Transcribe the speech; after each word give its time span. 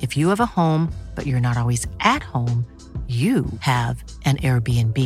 If 0.00 0.16
you 0.16 0.28
have 0.28 0.38
a 0.40 0.46
home, 0.46 0.90
but 1.14 1.26
you're 1.26 1.40
not 1.40 1.58
always 1.58 1.86
at 2.00 2.22
home, 2.22 2.64
you 3.08 3.44
have 3.60 4.02
an 4.24 4.36
Airbnb. 4.38 4.96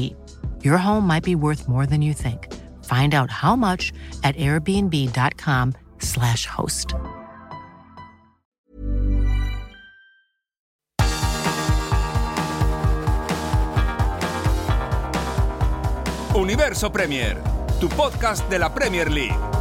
Your 0.62 0.76
home 0.76 1.06
might 1.06 1.24
be 1.24 1.34
worth 1.34 1.66
more 1.68 1.86
than 1.86 2.02
you 2.02 2.12
think. 2.12 2.52
Find 2.84 3.14
out 3.14 3.30
how 3.30 3.56
much 3.56 3.94
at 4.22 4.36
airbnb.com/slash 4.36 6.44
host. 6.46 6.92
Universo 16.34 16.90
Premier, 16.90 17.40
tu 17.80 17.88
podcast 17.88 18.46
de 18.50 18.58
la 18.58 18.74
Premier 18.74 19.10
League. 19.10 19.53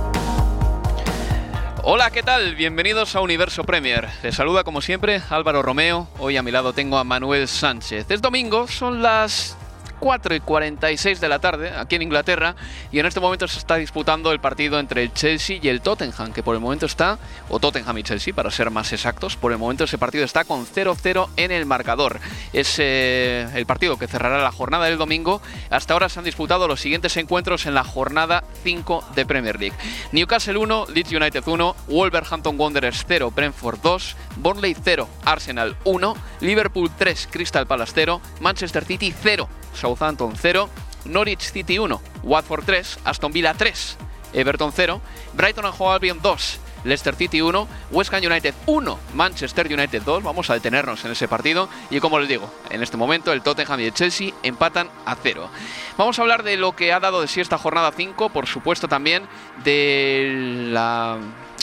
Hola, 1.86 2.12
¿qué 2.12 2.24
tal? 2.24 2.56
Bienvenidos 2.56 3.14
a 3.14 3.20
Universo 3.20 3.66
Premier. 3.66 4.08
Les 4.24 4.36
saluda 4.36 4.64
como 4.64 4.80
siempre 4.80 5.22
Álvaro 5.30 5.62
Romeo. 5.62 6.08
Hoy 6.18 6.38
a 6.38 6.42
mi 6.42 6.50
lado 6.50 6.72
tengo 6.72 6.98
a 6.98 7.04
Manuel 7.04 7.50
Sánchez. 7.50 8.10
Es 8.10 8.22
domingo, 8.22 8.70
son 8.70 9.02
las 9.02 9.58
4 10.04 10.36
y 10.36 10.42
46 10.42 11.22
de 11.22 11.30
la 11.30 11.40
tarde 11.40 11.72
aquí 11.78 11.96
en 11.96 12.02
Inglaterra 12.02 12.58
y 12.92 13.00
en 13.00 13.06
este 13.06 13.22
momento 13.22 13.48
se 13.48 13.58
está 13.58 13.78
disputando 13.78 14.34
el 14.34 14.42
partido 14.42 14.78
entre 14.78 15.02
el 15.02 15.14
Chelsea 15.14 15.60
y 15.62 15.70
el 15.70 15.80
Tottenham, 15.80 16.34
que 16.34 16.44
por 16.44 16.56
el 16.56 16.62
momento 16.62 16.86
está, 16.86 17.18
o 17.48 17.58
Tottenham 17.58 18.00
y 18.00 18.04
Chelsea 18.04 18.34
para 18.34 18.52
ser 18.52 18.70
más 18.70 18.92
exactos, 18.92 19.38
por 19.38 19.54
el 19.54 19.58
momento 19.58 19.86
ese 19.86 19.98
partido 19.98 20.26
está 20.26 20.44
con 20.44 20.66
0-0 20.66 21.30
en 21.38 21.52
el 21.54 21.66
marcador. 21.66 22.20
Es 22.52 22.76
eh, 22.80 23.48
el 23.56 23.66
partido 23.66 23.98
que 23.98 24.08
cerrará 24.08 24.44
la 24.44 24.52
jornada 24.52 24.88
del 24.88 24.98
domingo. 24.98 25.42
Hasta 25.70 25.94
ahora 25.94 26.10
se 26.10 26.20
han 26.20 26.26
disputado 26.26 26.68
los 26.68 26.82
siguientes 26.82 27.16
encuentros 27.16 27.66
en 27.66 27.74
la 27.74 27.86
jornada 27.86 28.44
5 28.66 29.06
de 29.16 29.26
Premier 29.26 29.58
League. 29.58 29.78
Newcastle 30.12 30.58
1, 30.58 30.88
Leeds 30.94 31.14
United 31.14 31.44
1, 31.48 31.76
Wolverhampton 31.88 32.60
Wanderers 32.60 33.06
0, 33.08 33.32
Brentford 33.34 33.80
2, 33.82 34.18
Burnley 34.36 34.76
0, 34.84 35.08
Arsenal 35.24 35.78
1, 35.86 36.14
Liverpool 36.42 36.92
3, 36.98 37.30
Crystal 37.32 37.66
Palace 37.66 37.94
0, 37.96 38.20
Manchester 38.42 38.84
City 38.84 39.14
0, 39.24 39.48
Southampton 39.74 39.93
0, 39.98 40.70
Norwich 41.06 41.52
City 41.52 41.80
1, 41.80 42.02
Watford 42.24 42.66
3, 42.66 43.00
Aston 43.06 43.32
Villa 43.32 43.54
3, 43.54 43.98
Everton 44.34 44.72
0, 44.72 45.02
Brighton 45.34 45.66
and 45.66 45.76
Hove 45.78 45.94
Albion 45.94 46.20
2, 46.22 46.60
Leicester 46.84 47.16
City 47.16 47.42
1, 47.42 47.68
West 47.92 48.14
Ham 48.14 48.24
United 48.24 48.54
1, 48.66 49.00
Manchester 49.14 49.72
United 49.72 50.02
2. 50.04 50.24
Vamos 50.24 50.50
a 50.50 50.54
detenernos 50.54 51.04
en 51.06 51.12
ese 51.12 51.28
partido. 51.28 51.70
Y 51.90 52.00
como 52.00 52.20
les 52.20 52.28
digo, 52.28 52.52
en 52.70 52.84
este 52.84 52.98
momento 52.98 53.32
el 53.32 53.42
Tottenham 53.42 53.80
y 53.80 53.86
el 53.86 53.94
Chelsea 53.94 54.34
empatan 54.44 54.90
a 55.06 55.16
0. 55.16 55.50
Vamos 55.98 56.20
a 56.20 56.22
hablar 56.22 56.44
de 56.44 56.58
lo 56.58 56.76
que 56.76 56.92
ha 56.92 57.00
dado 57.00 57.22
de 57.22 57.28
sí 57.28 57.42
esta 57.42 57.58
jornada 57.58 57.92
5, 57.96 58.30
por 58.30 58.48
supuesto 58.48 58.88
también 58.88 59.24
de 59.64 60.70
la 60.72 61.20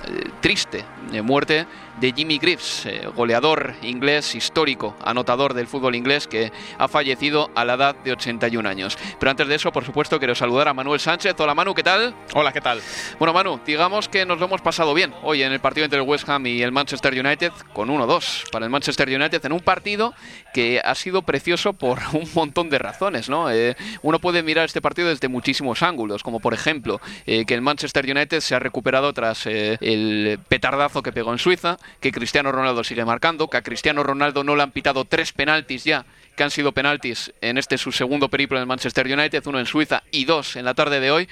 eh, 0.06 0.30
triste 0.40 0.84
eh, 1.12 1.22
muerte 1.22 1.66
de 2.00 2.12
Jimmy 2.12 2.38
Greaves, 2.38 2.86
eh, 2.86 3.06
goleador 3.14 3.74
inglés 3.82 4.34
histórico, 4.34 4.96
anotador 5.04 5.54
del 5.54 5.66
fútbol 5.66 5.94
inglés 5.94 6.26
que 6.26 6.52
ha 6.78 6.88
fallecido 6.88 7.50
a 7.54 7.64
la 7.64 7.74
edad 7.74 7.94
de 7.96 8.12
81 8.12 8.66
años. 8.68 8.96
Pero 9.18 9.30
antes 9.30 9.48
de 9.48 9.54
eso, 9.56 9.72
por 9.72 9.84
supuesto, 9.84 10.18
quiero 10.18 10.34
saludar 10.34 10.68
a 10.68 10.74
Manuel 10.74 11.00
Sánchez. 11.00 11.34
Hola 11.38 11.54
Manu, 11.54 11.74
¿qué 11.74 11.82
tal? 11.82 12.14
Hola, 12.34 12.52
¿qué 12.52 12.60
tal? 12.60 12.80
Bueno, 13.18 13.32
Manu, 13.32 13.60
digamos 13.66 14.08
que 14.08 14.24
nos 14.24 14.38
lo 14.38 14.46
hemos 14.46 14.60
pasado 14.62 14.94
bien 14.94 15.12
hoy 15.22 15.42
en 15.42 15.52
el 15.52 15.60
partido 15.60 15.84
entre 15.84 16.00
el 16.00 16.08
West 16.08 16.28
Ham 16.28 16.46
y 16.46 16.62
el 16.62 16.72
Manchester 16.72 17.12
United 17.12 17.52
con 17.72 17.88
1-2 17.88 18.50
para 18.50 18.64
el 18.64 18.70
Manchester 18.70 19.08
United 19.08 19.44
en 19.44 19.52
un 19.52 19.60
partido 19.60 20.14
que 20.54 20.80
ha 20.82 20.94
sido 20.94 21.22
precioso 21.22 21.72
por 21.74 21.98
un 22.12 22.28
montón 22.34 22.70
de 22.70 22.78
razones, 22.78 23.28
¿no? 23.28 23.50
Eh, 23.50 23.76
uno 24.02 24.20
puede 24.20 24.42
mirar 24.42 24.66
este 24.66 24.80
partido 24.80 25.08
desde 25.08 25.28
muchísimos 25.28 25.82
ángulos, 25.82 26.22
como 26.22 26.40
por 26.40 26.54
ejemplo 26.54 27.00
eh, 27.26 27.44
que 27.44 27.54
el 27.54 27.62
Manchester 27.62 28.04
United 28.08 28.40
se 28.40 28.54
ha 28.54 28.58
recuperado 28.58 29.12
tras 29.12 29.46
el 29.46 30.38
petardazo 30.48 30.99
que 31.02 31.12
pegó 31.12 31.32
en 31.32 31.38
Suiza, 31.38 31.78
que 32.00 32.12
Cristiano 32.12 32.52
Ronaldo 32.52 32.84
sigue 32.84 33.04
marcando, 33.04 33.48
que 33.48 33.56
a 33.56 33.62
Cristiano 33.62 34.02
Ronaldo 34.02 34.44
no 34.44 34.56
le 34.56 34.62
han 34.62 34.72
pitado 34.72 35.04
tres 35.04 35.32
penaltis 35.32 35.84
ya 35.84 36.04
que 36.36 36.44
han 36.44 36.50
sido 36.50 36.72
penaltis 36.72 37.34
en 37.40 37.58
este 37.58 37.76
su 37.76 37.92
segundo 37.92 38.28
periplo 38.28 38.56
en 38.56 38.62
el 38.62 38.66
Manchester 38.66 39.06
United, 39.06 39.46
uno 39.46 39.58
en 39.58 39.66
Suiza 39.66 40.02
y 40.10 40.24
dos 40.24 40.56
en 40.56 40.64
la 40.64 40.72
tarde 40.72 41.00
de 41.00 41.10
hoy, 41.10 41.28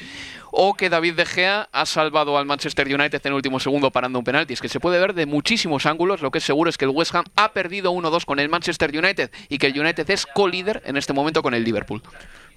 o 0.51 0.75
que 0.75 0.91
David 0.91 1.15
De 1.15 1.25
Gea 1.25 1.69
ha 1.73 1.87
salvado 1.87 2.37
al 2.37 2.47
Manchester 2.47 2.87
United 2.87 3.21
en 3.25 3.33
el 3.33 3.37
último 3.37 3.61
segundo 3.61 3.91
parando 3.91 4.19
un 4.19 4.25
penalti. 4.25 4.53
Es 4.53 4.61
que 4.61 4.69
se 4.69 4.81
puede 4.81 4.99
ver 4.99 5.15
de 5.15 5.25
muchísimos 5.25 5.87
ángulos, 5.87 6.21
lo 6.21 6.31
que 6.31 6.39
es 6.39 6.45
seguro 6.45 6.69
es 6.69 6.77
que 6.77 6.85
el 6.85 6.91
West 6.91 7.15
Ham 7.15 7.25
ha 7.37 7.53
perdido 7.53 7.93
1-2 7.93 8.25
con 8.25 8.39
el 8.39 8.49
Manchester 8.49 8.91
United 8.97 9.31
y 9.49 9.59
que 9.59 9.69
el 9.69 9.81
United 9.81 10.11
es 10.11 10.27
co-líder 10.27 10.83
en 10.85 10.97
este 10.97 11.13
momento 11.13 11.43
con 11.43 11.55
el 11.55 11.65
Liverpool 11.65 12.03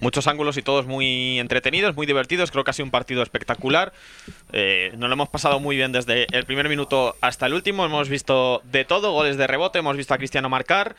muchos 0.00 0.26
ángulos 0.26 0.56
y 0.56 0.62
todos 0.62 0.86
muy 0.86 1.38
entretenidos, 1.38 1.94
muy 1.96 2.06
divertidos. 2.06 2.50
Creo 2.50 2.64
que 2.64 2.70
ha 2.70 2.74
sido 2.74 2.86
un 2.86 2.90
partido 2.90 3.22
espectacular. 3.22 3.92
Eh, 4.52 4.92
nos 4.96 5.08
lo 5.08 5.14
hemos 5.14 5.28
pasado 5.28 5.60
muy 5.60 5.76
bien 5.76 5.92
desde 5.92 6.26
el 6.32 6.44
primer 6.44 6.68
minuto 6.68 7.16
hasta 7.20 7.46
el 7.46 7.54
último. 7.54 7.84
Hemos 7.84 8.08
visto 8.08 8.62
de 8.64 8.84
todo, 8.84 9.12
goles 9.12 9.36
de 9.36 9.46
rebote, 9.46 9.78
hemos 9.78 9.96
visto 9.96 10.14
a 10.14 10.18
Cristiano 10.18 10.48
marcar. 10.48 10.96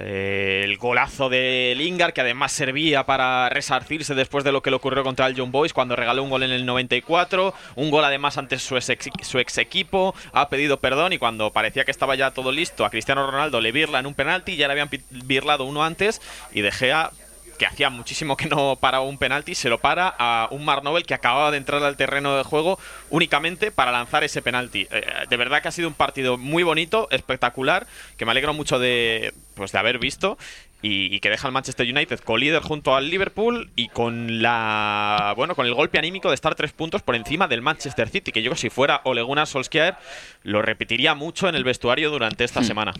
Eh, 0.00 0.60
el 0.62 0.78
golazo 0.78 1.28
de 1.28 1.74
Lingard, 1.76 2.12
que 2.12 2.20
además 2.20 2.52
servía 2.52 3.04
para 3.04 3.48
resarcirse 3.48 4.14
después 4.14 4.44
de 4.44 4.52
lo 4.52 4.62
que 4.62 4.70
le 4.70 4.76
ocurrió 4.76 5.02
contra 5.02 5.26
el 5.26 5.36
John 5.36 5.50
Boys 5.50 5.72
cuando 5.72 5.96
regaló 5.96 6.22
un 6.22 6.30
gol 6.30 6.44
en 6.44 6.52
el 6.52 6.64
94. 6.64 7.52
Un 7.74 7.90
gol 7.90 8.04
además 8.04 8.38
ante 8.38 8.60
su 8.60 8.76
ex, 8.76 9.10
su 9.22 9.38
ex 9.40 9.58
equipo. 9.58 10.14
Ha 10.32 10.48
pedido 10.48 10.78
perdón 10.78 11.12
y 11.12 11.18
cuando 11.18 11.50
parecía 11.52 11.84
que 11.84 11.90
estaba 11.90 12.14
ya 12.14 12.30
todo 12.30 12.52
listo, 12.52 12.84
a 12.84 12.90
Cristiano 12.90 13.28
Ronaldo 13.28 13.60
le 13.60 13.72
birla 13.72 13.98
en 13.98 14.06
un 14.06 14.14
penalti. 14.14 14.56
Ya 14.56 14.68
le 14.68 14.72
habían 14.72 14.88
birlado 15.10 15.64
uno 15.64 15.82
antes 15.82 16.22
y 16.52 16.60
De 16.60 16.70
Gea 16.70 17.10
que 17.58 17.66
hacía 17.66 17.90
muchísimo 17.90 18.36
que 18.36 18.46
no 18.46 18.76
paraba 18.76 19.04
un 19.04 19.18
penalti, 19.18 19.54
se 19.54 19.68
lo 19.68 19.78
para 19.78 20.14
a 20.18 20.48
un 20.50 20.64
Mar 20.64 20.82
Nobel 20.82 21.04
que 21.04 21.14
acababa 21.14 21.50
de 21.50 21.58
entrar 21.58 21.82
al 21.82 21.96
terreno 21.96 22.36
de 22.36 22.44
juego 22.44 22.78
únicamente 23.10 23.70
para 23.70 23.92
lanzar 23.92 24.24
ese 24.24 24.40
penalti. 24.40 24.86
Eh, 24.90 25.04
de 25.28 25.36
verdad 25.36 25.60
que 25.60 25.68
ha 25.68 25.72
sido 25.72 25.88
un 25.88 25.94
partido 25.94 26.38
muy 26.38 26.62
bonito, 26.62 27.08
espectacular, 27.10 27.86
que 28.16 28.24
me 28.24 28.30
alegro 28.30 28.54
mucho 28.54 28.78
de, 28.78 29.34
pues, 29.54 29.72
de 29.72 29.78
haber 29.78 29.98
visto 29.98 30.38
y, 30.80 31.18
que 31.20 31.30
deja 31.30 31.48
al 31.48 31.52
Manchester 31.52 31.88
United 31.88 32.20
co-líder 32.20 32.62
junto 32.62 32.94
al 32.94 33.10
Liverpool 33.10 33.70
y 33.74 33.88
con 33.88 34.42
la 34.42 35.34
bueno 35.36 35.56
con 35.56 35.66
el 35.66 35.74
golpe 35.74 35.98
anímico 35.98 36.28
de 36.28 36.36
estar 36.36 36.54
tres 36.54 36.72
puntos 36.72 37.02
por 37.02 37.16
encima 37.16 37.48
del 37.48 37.62
Manchester 37.62 38.08
City 38.08 38.30
que 38.30 38.42
yo 38.42 38.54
si 38.54 38.70
fuera 38.70 39.00
Ole 39.04 39.22
Gunnar 39.22 39.48
Solskjaer 39.48 39.96
lo 40.44 40.62
repetiría 40.62 41.14
mucho 41.16 41.48
en 41.48 41.56
el 41.56 41.64
vestuario 41.64 42.10
durante 42.10 42.44
esta 42.44 42.60
hmm. 42.60 42.64
semana 42.64 42.94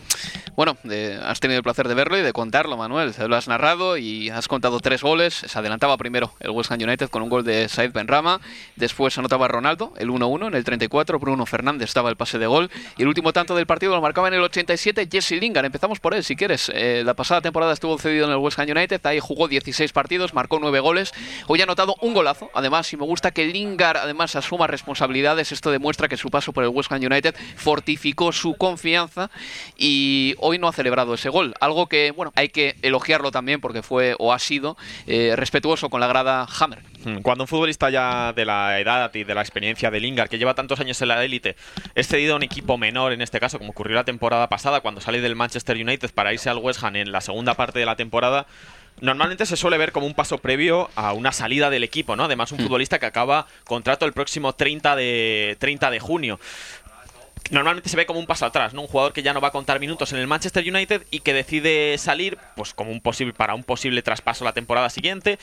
bueno 0.58 0.76
eh, 0.90 1.16
has 1.22 1.38
tenido 1.38 1.58
el 1.58 1.62
placer 1.62 1.86
de 1.86 1.94
verlo 1.94 2.18
y 2.18 2.22
de 2.22 2.32
contarlo 2.32 2.76
Manuel. 2.76 3.14
Lo 3.28 3.36
has 3.36 3.46
narrado 3.46 3.96
y 3.96 4.28
has 4.28 4.48
contado 4.48 4.80
tres 4.80 5.04
goles. 5.04 5.34
Se 5.34 5.56
adelantaba 5.56 5.96
primero 5.96 6.32
el 6.40 6.50
West 6.50 6.72
Ham 6.72 6.80
United 6.82 7.10
con 7.10 7.22
un 7.22 7.28
gol 7.28 7.44
de 7.44 7.68
Said 7.68 7.92
Benrama 7.92 8.40
después 8.74 9.16
anotaba 9.18 9.46
Ronaldo 9.46 9.92
el 9.98 10.08
1-1 10.08 10.48
en 10.48 10.54
el 10.54 10.64
34 10.64 11.20
Bruno 11.20 11.46
Fernández 11.46 11.88
estaba 11.88 12.10
el 12.10 12.16
pase 12.16 12.40
de 12.40 12.48
gol. 12.48 12.72
Y 12.96 13.02
el 13.02 13.08
último 13.08 13.32
tanto 13.32 13.54
del 13.54 13.66
partido 13.66 13.94
lo 13.94 14.00
marcaba 14.00 14.26
en 14.26 14.34
el 14.34 14.40
87 14.40 15.08
Jesse 15.08 15.40
Lingard. 15.40 15.64
Empezamos 15.64 16.00
por 16.00 16.12
él 16.12 16.24
si 16.24 16.34
quieres. 16.34 16.72
Eh, 16.74 17.02
la 17.04 17.14
pasada 17.14 17.40
temporada 17.40 17.72
estuvo 17.72 17.96
cedido 17.96 18.26
en 18.26 18.32
el 18.32 18.38
West 18.38 18.58
Ham 18.58 18.68
United, 18.68 19.00
ahí 19.06 19.20
jugó 19.20 19.46
16 19.46 19.92
partidos, 19.92 20.34
marcó 20.34 20.58
9 20.58 20.80
goles. 20.80 21.12
Hoy 21.46 21.60
ha 21.60 21.62
anotado 21.62 21.94
un 22.00 22.14
golazo, 22.14 22.50
además, 22.52 22.92
y 22.92 22.96
me 22.96 23.04
gusta 23.04 23.30
que 23.30 23.46
Lingard 23.46 23.98
además 23.98 24.34
asuma 24.34 24.66
responsabilidades, 24.66 25.52
esto 25.52 25.70
demuestra 25.70 26.08
que 26.08 26.16
su 26.16 26.30
paso 26.30 26.52
por 26.52 26.64
el 26.64 26.70
West 26.70 26.90
Ham 26.90 27.00
United 27.00 27.36
fortificó 27.54 28.32
su 28.32 28.54
confianza. 28.54 29.30
Y 29.76 30.34
hoy 30.47 30.47
no 30.56 30.68
ha 30.68 30.72
celebrado 30.72 31.12
ese 31.12 31.28
gol, 31.28 31.54
algo 31.60 31.86
que, 31.86 32.12
bueno, 32.12 32.32
hay 32.34 32.48
que 32.48 32.76
elogiarlo 32.80 33.30
también 33.30 33.60
porque 33.60 33.82
fue 33.82 34.16
o 34.18 34.32
ha 34.32 34.38
sido 34.38 34.78
eh, 35.06 35.34
respetuoso 35.36 35.90
con 35.90 36.00
la 36.00 36.06
grada 36.06 36.46
Hammer. 36.58 36.78
Hmm, 37.04 37.18
cuando 37.18 37.44
un 37.44 37.48
futbolista 37.48 37.90
ya 37.90 38.32
de 38.32 38.46
la 38.46 38.80
edad 38.80 39.14
y 39.14 39.24
de 39.24 39.34
la 39.34 39.42
experiencia 39.42 39.90
de 39.90 40.00
Lingard, 40.00 40.30
que 40.30 40.38
lleva 40.38 40.54
tantos 40.54 40.80
años 40.80 41.00
en 41.02 41.08
la 41.08 41.22
élite, 41.22 41.56
es 41.94 42.08
cedido 42.08 42.32
a 42.32 42.36
un 42.36 42.42
equipo 42.42 42.78
menor 42.78 43.12
en 43.12 43.20
este 43.20 43.38
caso, 43.38 43.58
como 43.58 43.72
ocurrió 43.72 43.96
la 43.96 44.04
temporada 44.04 44.48
pasada 44.48 44.80
cuando 44.80 45.02
sale 45.02 45.20
del 45.20 45.36
Manchester 45.36 45.76
United 45.76 46.10
para 46.14 46.32
irse 46.32 46.48
al 46.48 46.56
West 46.56 46.82
Ham 46.82 46.96
en 46.96 47.12
la 47.12 47.20
segunda 47.20 47.52
parte 47.52 47.78
de 47.78 47.86
la 47.86 47.96
temporada, 47.96 48.46
normalmente 49.00 49.46
se 49.46 49.56
suele 49.56 49.78
ver 49.78 49.92
como 49.92 50.06
un 50.06 50.14
paso 50.14 50.38
previo 50.38 50.90
a 50.94 51.12
una 51.12 51.32
salida 51.32 51.70
del 51.70 51.84
equipo, 51.84 52.16
¿no? 52.16 52.24
Además, 52.24 52.52
un 52.52 52.58
futbolista 52.58 52.98
que 52.98 53.06
acaba 53.06 53.46
contrato 53.64 54.06
el 54.06 54.12
próximo 54.12 54.54
30 54.54 54.96
de, 54.96 55.56
30 55.58 55.90
de 55.90 56.00
junio 56.00 56.40
normalmente 57.50 57.88
se 57.88 57.96
ve 57.96 58.06
como 58.06 58.20
un 58.20 58.26
paso 58.26 58.46
atrás, 58.46 58.74
¿no? 58.74 58.82
Un 58.82 58.88
jugador 58.88 59.12
que 59.12 59.22
ya 59.22 59.32
no 59.32 59.40
va 59.40 59.48
a 59.48 59.52
contar 59.52 59.80
minutos 59.80 60.12
en 60.12 60.18
el 60.18 60.26
Manchester 60.26 60.64
United 60.68 61.06
y 61.10 61.20
que 61.20 61.32
decide 61.32 61.96
salir, 61.98 62.38
pues 62.56 62.74
como 62.74 62.90
un 62.90 63.00
posible 63.00 63.32
para 63.32 63.54
un 63.54 63.64
posible 63.64 64.02
traspaso 64.02 64.44
la 64.44 64.52
temporada 64.52 64.90
siguiente. 64.90 65.38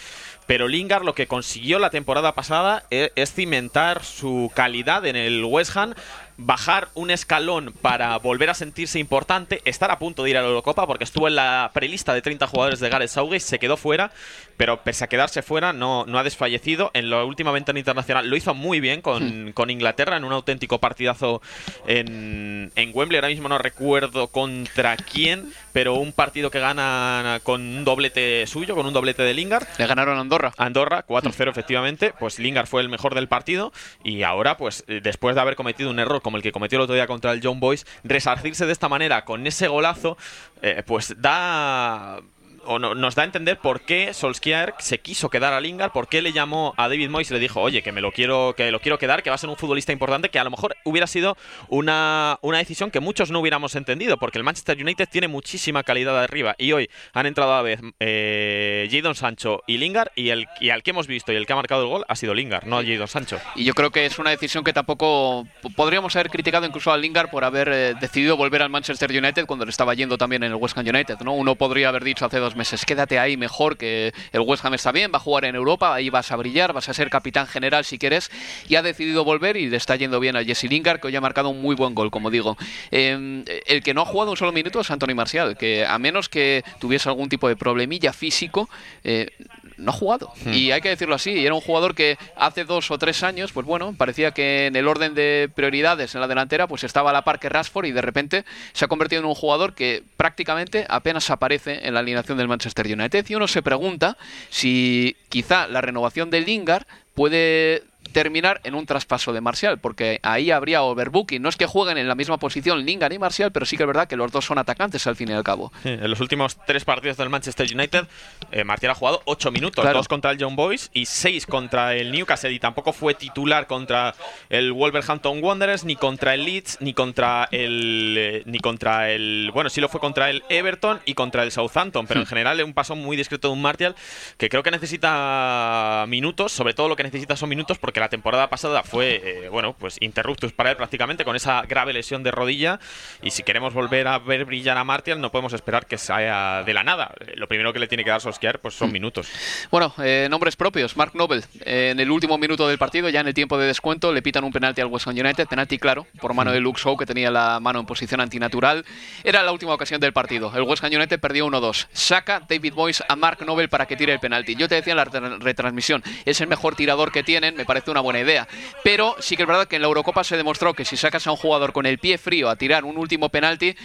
Pero 0.47 0.67
Lingard 0.67 1.03
lo 1.03 1.15
que 1.15 1.27
consiguió 1.27 1.79
la 1.79 1.89
temporada 1.89 2.33
pasada 2.35 2.83
es, 2.89 3.11
es 3.15 3.33
cimentar 3.33 4.03
su 4.03 4.51
calidad 4.53 5.05
en 5.05 5.15
el 5.15 5.43
West 5.43 5.75
Ham 5.77 5.95
bajar 6.37 6.89
un 6.93 7.11
escalón 7.11 7.73
para 7.81 8.17
volver 8.17 8.49
a 8.49 8.53
sentirse 8.53 8.99
importante, 8.99 9.61
estar 9.65 9.91
a 9.91 9.99
punto 9.99 10.23
de 10.23 10.31
ir 10.31 10.37
a 10.37 10.41
la 10.41 10.47
Eurocopa, 10.47 10.85
porque 10.87 11.03
estuvo 11.03 11.27
en 11.27 11.35
la 11.35 11.71
prelista 11.73 12.13
de 12.13 12.21
30 12.21 12.47
jugadores 12.47 12.79
de 12.79 12.89
Gareth 12.89 13.09
Southgate, 13.09 13.39
se 13.39 13.59
quedó 13.59 13.77
fuera, 13.77 14.11
pero 14.57 14.81
pese 14.83 15.03
a 15.03 15.07
quedarse 15.07 15.41
fuera, 15.41 15.73
no, 15.73 16.05
no 16.05 16.19
ha 16.19 16.23
desfallecido. 16.23 16.91
En 16.93 17.09
la 17.09 17.23
última 17.23 17.51
ventana 17.51 17.79
internacional 17.79 18.29
lo 18.29 18.35
hizo 18.35 18.53
muy 18.53 18.79
bien 18.79 19.01
con, 19.01 19.51
con 19.53 19.69
Inglaterra, 19.69 20.17
en 20.17 20.23
un 20.23 20.33
auténtico 20.33 20.79
partidazo 20.79 21.41
en, 21.87 22.71
en 22.75 22.91
Wembley. 22.93 23.17
Ahora 23.17 23.29
mismo 23.29 23.49
no 23.49 23.57
recuerdo 23.57 24.27
contra 24.27 24.97
quién, 24.97 25.51
pero 25.73 25.95
un 25.95 26.13
partido 26.13 26.51
que 26.51 26.59
gana 26.59 27.39
con 27.43 27.61
un 27.61 27.85
doblete 27.85 28.47
suyo, 28.47 28.75
con 28.75 28.85
un 28.85 28.93
doblete 28.93 29.23
de 29.23 29.33
Lingard. 29.33 29.67
Le 29.77 29.87
ganaron 29.87 30.17
a 30.17 30.21
Andorra. 30.21 30.53
Andorra, 30.57 31.05
4-0 31.05 31.49
efectivamente, 31.49 32.13
pues 32.17 32.39
Lingard 32.39 32.67
fue 32.67 32.81
el 32.81 32.89
mejor 32.89 33.15
del 33.15 33.27
partido 33.27 33.73
y 34.03 34.23
ahora, 34.23 34.57
pues 34.57 34.83
después 34.87 35.35
de 35.35 35.41
haber 35.41 35.55
cometido 35.55 35.89
un 35.89 35.99
error 35.99 36.21
como 36.25 36.37
el 36.37 36.43
que 36.43 36.51
cometió 36.51 36.77
el 36.77 36.81
otro 36.81 36.95
día 36.95 37.05
contra 37.05 37.31
el 37.33 37.39
John 37.43 37.59
Boyce, 37.59 37.85
resarcirse 38.03 38.65
de 38.65 38.71
esta 38.71 38.89
manera 38.89 39.25
con 39.25 39.45
ese 39.45 39.67
golazo, 39.67 40.17
eh, 40.63 40.81
pues 40.83 41.13
da 41.21 42.19
o 42.65 42.79
nos 42.79 43.15
da 43.15 43.23
a 43.23 43.25
entender 43.25 43.57
por 43.57 43.81
qué 43.81 44.13
Solskjaer 44.13 44.73
se 44.79 44.99
quiso 44.99 45.29
quedar 45.29 45.53
a 45.53 45.59
Lingard, 45.59 45.91
por 45.91 46.07
qué 46.07 46.21
le 46.21 46.33
llamó 46.33 46.73
a 46.77 46.87
David 46.87 47.09
Moyes 47.09 47.31
y 47.31 47.33
le 47.33 47.39
dijo, 47.39 47.61
oye, 47.61 47.81
que 47.81 47.91
me 47.91 48.01
lo 48.01 48.11
quiero, 48.11 48.53
que 48.55 48.71
lo 48.71 48.79
quiero 48.79 48.97
quedar, 48.97 49.23
que 49.23 49.29
va 49.29 49.35
a 49.35 49.39
ser 49.39 49.49
un 49.49 49.57
futbolista 49.57 49.91
importante, 49.91 50.29
que 50.29 50.39
a 50.39 50.43
lo 50.43 50.51
mejor 50.51 50.75
hubiera 50.83 51.07
sido 51.07 51.37
una, 51.69 52.39
una 52.41 52.57
decisión 52.57 52.91
que 52.91 52.99
muchos 52.99 53.31
no 53.31 53.39
hubiéramos 53.39 53.75
entendido, 53.75 54.17
porque 54.17 54.37
el 54.37 54.43
Manchester 54.43 54.81
United 54.81 55.07
tiene 55.09 55.27
muchísima 55.27 55.83
calidad 55.83 56.13
de 56.13 56.23
arriba 56.23 56.55
y 56.57 56.71
hoy 56.71 56.89
han 57.13 57.25
entrado 57.25 57.53
a 57.53 57.57
la 57.57 57.61
vez 57.61 57.79
eh, 57.99 58.89
Sancho 59.13 59.61
y 59.67 59.77
Lingard 59.77 60.09
y 60.15 60.29
el 60.29 60.47
y 60.59 60.69
al 60.69 60.83
que 60.83 60.91
hemos 60.91 61.07
visto 61.07 61.31
y 61.31 61.35
el 61.35 61.45
que 61.45 61.53
ha 61.53 61.55
marcado 61.55 61.83
el 61.83 61.89
gol 61.89 62.05
ha 62.07 62.15
sido 62.15 62.33
Lingard, 62.33 62.65
no 62.65 62.77
Jadon 62.77 63.07
Sancho. 63.07 63.39
Y 63.55 63.63
yo 63.63 63.73
creo 63.73 63.91
que 63.91 64.05
es 64.05 64.17
una 64.19 64.31
decisión 64.31 64.63
que 64.63 64.73
tampoco 64.73 65.47
podríamos 65.75 66.15
haber 66.15 66.29
criticado 66.29 66.65
incluso 66.65 66.91
a 66.91 66.97
Lingard 66.97 67.29
por 67.29 67.43
haber 67.43 67.69
eh, 67.71 67.93
decidido 67.99 68.37
volver 68.37 68.61
al 68.61 68.69
Manchester 68.69 69.11
United 69.11 69.45
cuando 69.45 69.65
le 69.65 69.71
estaba 69.71 69.93
yendo 69.93 70.17
también 70.17 70.43
en 70.43 70.51
el 70.51 70.57
West 70.57 70.77
Ham 70.77 70.87
United, 70.87 71.19
¿no? 71.19 71.33
Uno 71.33 71.55
podría 71.55 71.89
haber 71.89 72.03
dicho 72.03 72.25
hace 72.25 72.39
dos 72.39 72.54
meses, 72.55 72.85
quédate 72.85 73.19
ahí 73.19 73.37
mejor 73.37 73.77
que 73.77 74.13
el 74.31 74.41
West 74.41 74.63
Ham 74.65 74.73
está 74.73 74.91
bien, 74.91 75.11
va 75.13 75.17
a 75.17 75.21
jugar 75.21 75.45
en 75.45 75.55
Europa, 75.55 75.93
ahí 75.93 76.09
vas 76.09 76.31
a 76.31 76.35
brillar, 76.35 76.73
vas 76.73 76.89
a 76.89 76.93
ser 76.93 77.09
capitán 77.09 77.47
general 77.47 77.85
si 77.85 77.97
quieres, 77.97 78.31
y 78.67 78.75
ha 78.75 78.81
decidido 78.81 79.23
volver 79.23 79.57
y 79.57 79.69
le 79.69 79.77
está 79.77 79.95
yendo 79.95 80.19
bien 80.19 80.35
a 80.35 80.43
Jesse 80.43 80.65
Lingard, 80.65 80.99
que 80.99 81.07
hoy 81.07 81.15
ha 81.15 81.21
marcado 81.21 81.49
un 81.49 81.61
muy 81.61 81.75
buen 81.75 81.95
gol, 81.95 82.11
como 82.11 82.29
digo. 82.31 82.57
Em, 82.91 83.43
el 83.65 83.83
que 83.83 83.93
no 83.93 84.01
ha 84.01 84.05
jugado 84.05 84.31
un 84.31 84.37
solo 84.37 84.51
minuto 84.51 84.79
es 84.79 84.91
Anthony 84.91 85.15
Marcial, 85.15 85.57
que 85.57 85.85
a 85.85 85.97
menos 85.99 86.29
que 86.29 86.63
tuviese 86.79 87.09
algún 87.09 87.29
tipo 87.29 87.47
de 87.47 87.55
problemilla 87.55 88.13
físico, 88.13 88.69
eh, 89.03 89.31
no 89.77 89.91
ha 89.91 89.93
jugado. 89.93 90.31
Hmm. 90.43 90.53
Y 90.53 90.71
hay 90.71 90.81
que 90.81 90.89
decirlo 90.89 91.15
así, 91.15 91.45
era 91.45 91.53
un 91.53 91.61
jugador 91.61 91.95
que 91.95 92.17
hace 92.35 92.65
dos 92.65 92.91
o 92.91 92.97
tres 92.97 93.23
años, 93.23 93.51
pues 93.51 93.65
bueno, 93.65 93.93
parecía 93.97 94.31
que 94.31 94.67
en 94.67 94.75
el 94.75 94.87
orden 94.87 95.13
de 95.13 95.49
prioridades 95.53 96.15
en 96.15 96.21
la 96.21 96.27
delantera, 96.27 96.67
pues 96.67 96.83
estaba 96.83 97.09
a 97.09 97.13
la 97.13 97.23
par 97.23 97.39
que 97.39 97.49
Rashford 97.49 97.85
y 97.85 97.91
de 97.91 98.01
repente 98.01 98.45
se 98.73 98.85
ha 98.85 98.87
convertido 98.87 99.21
en 99.21 99.27
un 99.27 99.35
jugador 99.35 99.73
que 99.73 100.03
prácticamente 100.17 100.85
apenas 100.89 101.29
aparece 101.29 101.87
en 101.87 101.93
la 101.93 101.99
alineación 101.99 102.37
del 102.37 102.47
Manchester 102.47 102.85
United. 102.87 103.25
Y 103.29 103.35
uno 103.35 103.47
se 103.47 103.61
pregunta 103.61 104.17
si 104.49 105.15
quizá 105.29 105.67
la 105.67 105.81
renovación 105.81 106.29
de 106.29 106.41
Lingard 106.41 106.85
puede 107.13 107.83
terminar 108.11 108.61
en 108.63 108.75
un 108.75 108.85
traspaso 108.85 109.33
de 109.33 109.41
Marcial, 109.41 109.79
porque 109.79 110.19
ahí 110.23 110.51
habría 110.51 110.83
overbooking. 110.83 111.41
No 111.41 111.49
es 111.49 111.55
que 111.55 111.65
jueguen 111.65 111.97
en 111.97 112.07
la 112.07 112.15
misma 112.15 112.37
posición 112.37 112.85
Lingard 112.85 113.13
y 113.13 113.19
Marcial, 113.19 113.51
pero 113.51 113.65
sí 113.65 113.77
que 113.77 113.83
es 113.83 113.87
verdad 113.87 114.07
que 114.07 114.15
los 114.15 114.31
dos 114.31 114.45
son 114.45 114.57
atacantes 114.57 115.05
al 115.07 115.15
fin 115.15 115.29
y 115.29 115.33
al 115.33 115.43
cabo. 115.43 115.71
en 115.83 116.09
los 116.09 116.19
últimos 116.19 116.57
tres 116.65 116.85
partidos 116.85 117.17
del 117.17 117.29
Manchester 117.29 117.67
United, 117.73 118.07
eh, 118.51 118.63
Marcial 118.63 118.91
ha 118.91 118.95
jugado 118.95 119.21
ocho 119.25 119.51
minutos, 119.51 119.85
dos 119.93 120.07
contra 120.07 120.31
el 120.31 120.37
John 120.41 120.55
Boys 120.55 120.89
y 120.93 121.05
seis 121.05 121.45
contra 121.45 121.95
el 121.95 122.11
Newcastle, 122.11 122.51
y 122.51 122.59
tampoco 122.59 122.93
fue 122.93 123.13
titular 123.13 123.67
contra 123.67 124.15
el 124.49 124.71
Wolverhampton 124.71 125.43
Wanderers, 125.43 125.83
ni 125.83 125.95
contra 125.95 126.33
el 126.33 126.45
Leeds, 126.45 126.77
ni 126.81 126.93
contra 126.93 127.47
el. 127.51 128.15
Eh, 128.17 128.43
ni 128.45 128.59
contra 128.59 129.11
el. 129.11 129.51
Bueno, 129.53 129.69
sí 129.69 129.81
lo 129.81 129.89
fue 129.89 129.99
contra 129.99 130.29
el 130.29 130.43
Everton 130.49 131.01
y 131.05 131.13
contra 131.13 131.43
el 131.43 131.51
Southampton, 131.51 132.07
pero 132.07 132.19
en 132.21 132.25
general 132.25 132.59
es 132.59 132.65
un 132.65 132.73
paso 132.73 132.95
muy 132.95 133.17
discreto 133.17 133.47
de 133.49 133.53
un 133.53 133.61
Martial 133.61 133.95
que 134.37 134.49
creo 134.49 134.63
que 134.63 134.71
necesita 134.71 136.05
minutos, 136.07 136.51
sobre 136.51 136.73
todo 136.73 136.87
lo 136.87 136.95
que 136.95 137.03
necesita 137.03 137.35
son 137.35 137.49
minutos, 137.49 137.77
porque 137.77 137.94
la 137.99 138.09
temporada 138.09 138.49
pasada 138.49 138.83
fue, 138.83 139.21
eh, 139.23 139.49
bueno, 139.49 139.75
pues 139.77 139.97
interruptus 139.99 140.51
para 140.51 140.71
él 140.71 140.77
prácticamente 140.77 141.23
con 141.23 141.35
esa 141.35 141.61
grave 141.63 141.93
lesión 141.93 142.23
de 142.23 142.31
rodilla. 142.31 142.79
Y 143.21 143.31
si 143.31 143.43
queremos 143.43 143.73
volver 143.73 144.07
a 144.07 144.19
ver 144.19 144.45
brillar 144.45 144.77
a 144.77 144.83
Martial, 144.83 145.21
no 145.21 145.31
podemos 145.31 145.53
esperar 145.53 145.85
que 145.85 145.97
sea 145.97 146.63
de 146.63 146.73
la 146.73 146.83
nada. 146.83 147.13
Eh, 147.19 147.33
lo 147.35 147.47
primero 147.47 147.73
que 147.73 147.79
le 147.79 147.87
tiene 147.87 148.03
que 148.03 148.09
dar 148.09 148.21
Solskjaer 148.21 148.59
pues 148.59 148.73
son 148.73 148.89
mm. 148.89 148.93
minutos. 148.93 149.29
Bueno, 149.71 149.93
eh, 150.03 150.27
nombres 150.29 150.55
propios. 150.55 150.97
Mark 150.97 151.11
Nobel, 151.15 151.43
en 151.61 151.99
el 151.99 152.11
último 152.11 152.37
minuto 152.37 152.67
del 152.67 152.77
partido, 152.77 153.09
ya 153.09 153.21
en 153.21 153.27
el 153.27 153.33
tiempo 153.33 153.57
de 153.57 153.67
descuento, 153.67 154.11
le 154.11 154.21
pitan 154.21 154.43
un 154.43 154.51
penalti 154.51 154.81
al 154.81 154.87
West 154.87 155.07
Ham 155.07 155.15
United. 155.15 155.47
Penalti 155.47 155.77
claro, 155.77 156.05
por 156.19 156.33
mano 156.33 156.51
de 156.51 156.59
Luke 156.59 156.79
Shaw, 156.81 156.97
que 156.97 157.05
tenía 157.05 157.31
la 157.31 157.59
mano 157.59 157.79
en 157.79 157.85
posición 157.85 158.21
antinatural. 158.21 158.85
Era 159.23 159.43
la 159.43 159.51
última 159.51 159.73
ocasión 159.73 160.01
del 160.01 160.13
partido. 160.13 160.51
El 160.55 160.63
West 160.63 160.83
Ham 160.83 160.91
United 160.93 161.19
perdió 161.19 161.47
1-2. 161.47 161.87
Saca 161.91 162.41
David 162.47 162.73
Boyce 162.73 163.03
a 163.07 163.15
Mark 163.15 163.45
Nobel 163.45 163.69
para 163.69 163.85
que 163.85 163.95
tire 163.95 164.13
el 164.13 164.19
penalti. 164.19 164.55
Yo 164.55 164.67
te 164.67 164.75
decía 164.75 164.91
en 164.91 164.97
la 164.97 165.05
retransmisión, 165.39 166.03
es 166.25 166.41
el 166.41 166.47
mejor 166.47 166.75
tirador 166.75 167.11
que 167.11 167.23
tienen, 167.23 167.55
me 167.55 167.65
parece 167.65 167.84
una 167.91 168.01
buena 168.01 168.19
idea. 168.19 168.47
Pero 168.83 169.15
sí 169.19 169.35
que 169.35 169.43
es 169.43 169.47
verdad 169.47 169.67
que 169.67 169.75
en 169.77 169.81
la 169.81 169.87
Eurocopa 169.87 170.23
se 170.23 170.37
demostró 170.37 170.73
que 170.73 170.85
si 170.85 170.97
sacas 170.97 171.27
a 171.27 171.31
un 171.31 171.37
jugador 171.37 171.73
con 171.73 171.85
el 171.85 171.99
pie 171.99 172.17
frío 172.17 172.49
a 172.49 172.55
tirar 172.55 172.85
un 172.85 172.97
último 172.97 173.29
penalti, 173.29 173.75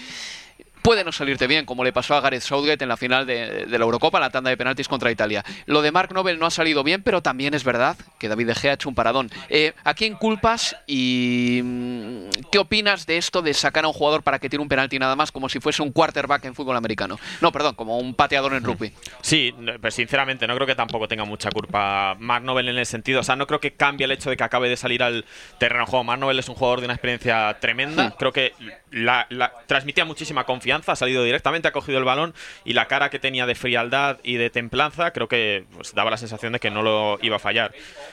puede 0.82 1.04
no 1.04 1.12
salirte 1.12 1.46
bien, 1.46 1.66
como 1.66 1.84
le 1.84 1.92
pasó 1.92 2.14
a 2.14 2.20
Gareth 2.20 2.42
Southgate 2.42 2.84
en 2.84 2.88
la 2.88 2.96
final 2.96 3.26
de, 3.26 3.66
la 3.68 3.76
Eurocopa, 3.76 4.18
en 4.18 4.22
la 4.22 4.30
tanda 4.30 4.50
de 4.50 4.56
penaltis 4.56 4.88
contra 4.88 5.10
Italia. 5.10 5.44
Lo 5.66 5.82
de 5.82 5.92
Mark 5.92 6.12
Nobel 6.12 6.38
no 6.38 6.46
ha 6.46 6.50
salido 6.50 6.82
bien, 6.82 7.02
pero 7.02 7.22
también 7.22 7.54
es 7.54 7.64
verdad 7.64 7.96
que 8.18 8.28
David 8.28 8.48
De 8.48 8.54
Gea 8.54 8.72
ha 8.72 8.74
hecho 8.74 8.88
un 8.88 8.94
paradón. 8.94 9.30
Eh, 9.48 9.72
¿A 9.84 9.94
quién 9.94 10.14
culpas 10.14 10.76
y 10.86 11.60
mm, 11.62 12.28
qué 12.50 12.58
opinas 12.58 13.06
de 13.06 13.16
esto 13.16 13.42
de 13.42 13.54
sacar 13.54 13.84
a 13.84 13.88
un 13.88 13.94
jugador 13.94 14.22
para 14.22 14.38
que 14.38 14.48
tire 14.48 14.62
un 14.62 14.68
penalti 14.68 14.98
nada 14.98 15.16
más 15.16 15.32
como 15.32 15.48
si 15.48 15.60
fuese 15.60 15.82
un 15.82 15.92
quarterback 15.92 16.44
en 16.44 16.54
fútbol 16.54 16.76
americano? 16.76 17.18
No, 17.40 17.52
perdón, 17.52 17.74
como 17.74 17.98
un 17.98 18.14
pateador 18.14 18.54
en 18.54 18.64
rugby. 18.64 18.92
Sí, 19.22 19.54
pues 19.80 19.94
sinceramente 19.94 20.46
no 20.46 20.54
creo 20.54 20.66
que 20.66 20.74
tampoco 20.74 21.08
tenga 21.08 21.24
mucha 21.24 21.50
culpa 21.50 22.16
Mark 22.18 22.44
Nobel 22.44 22.68
en 22.68 22.78
el 22.78 22.86
sentido, 22.86 23.20
o 23.20 23.22
sea, 23.22 23.36
no 23.36 23.46
creo 23.46 23.60
que 23.60 23.72
cambie 23.72 24.04
el 24.04 24.12
hecho 24.12 24.30
de 24.30 24.36
que 24.36 24.44
acabe 24.44 24.68
de 24.68 24.76
salir 24.76 25.02
al 25.02 25.24
terreno 25.58 25.84
de 25.84 25.90
juego. 25.90 26.04
Mark 26.04 26.20
Nobel 26.20 26.38
es 26.38 26.48
un 26.48 26.54
jugador 26.54 26.80
de 26.80 26.86
una 26.86 26.94
experiencia 26.94 27.56
tremenda, 27.60 28.08
hmm. 28.08 28.12
creo 28.18 28.32
que 28.32 28.52
la, 28.90 29.26
transmitía 29.66 30.04
muchísima 30.04 30.44
confianza, 30.44 30.69
ha 30.72 30.96
salido 30.96 31.24
directamente, 31.24 31.68
ha 31.68 31.72
cogido 31.72 31.98
el 31.98 32.04
balón 32.04 32.34
y 32.64 32.72
la 32.72 32.86
cara 32.86 33.10
que 33.10 33.18
tenía 33.18 33.46
de 33.46 33.54
frialdad 33.54 34.18
y 34.22 34.36
de 34.36 34.50
templanza 34.50 35.12
creo 35.12 35.28
que 35.28 35.64
pues, 35.74 35.94
daba 35.94 36.10
la 36.10 36.16
sensación 36.16 36.52
de 36.52 36.60
que 36.60 36.70
no 36.70 36.82
lo 36.82 37.18
iba 37.22 37.36
a 37.36 37.38
fallar. 37.38 37.72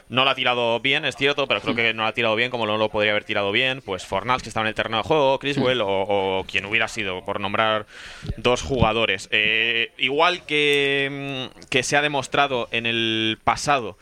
No 0.09 0.23
lo 0.23 0.29
ha 0.29 0.35
tirado 0.35 0.79
bien, 0.79 1.05
es 1.05 1.15
cierto, 1.15 1.47
pero 1.47 1.61
creo 1.61 1.75
que 1.75 1.93
no 1.93 2.03
lo 2.03 2.09
ha 2.09 2.13
tirado 2.13 2.35
bien 2.35 2.51
como 2.51 2.65
no 2.65 2.77
lo 2.77 2.89
podría 2.89 3.11
haber 3.11 3.23
tirado 3.23 3.51
bien. 3.51 3.81
Pues 3.81 4.05
Fornals, 4.05 4.43
que 4.43 4.49
estaba 4.49 4.65
en 4.65 4.69
el 4.69 4.75
terreno 4.75 4.97
de 4.97 5.03
juego, 5.03 5.39
Criswell 5.39 5.81
o, 5.83 6.45
quien 6.49 6.65
hubiera 6.65 6.87
sido, 6.87 7.23
por 7.23 7.39
nombrar 7.39 7.85
dos 8.37 8.61
jugadores. 8.61 9.29
Eh, 9.31 9.91
igual 9.97 10.45
que, 10.45 11.49
mm, 11.55 11.67
que 11.69 11.83
se 11.83 11.97
ha 11.97 12.01
demostrado 12.01 12.67
en 12.71 12.85
el 12.85 13.39
pasado 13.43 13.97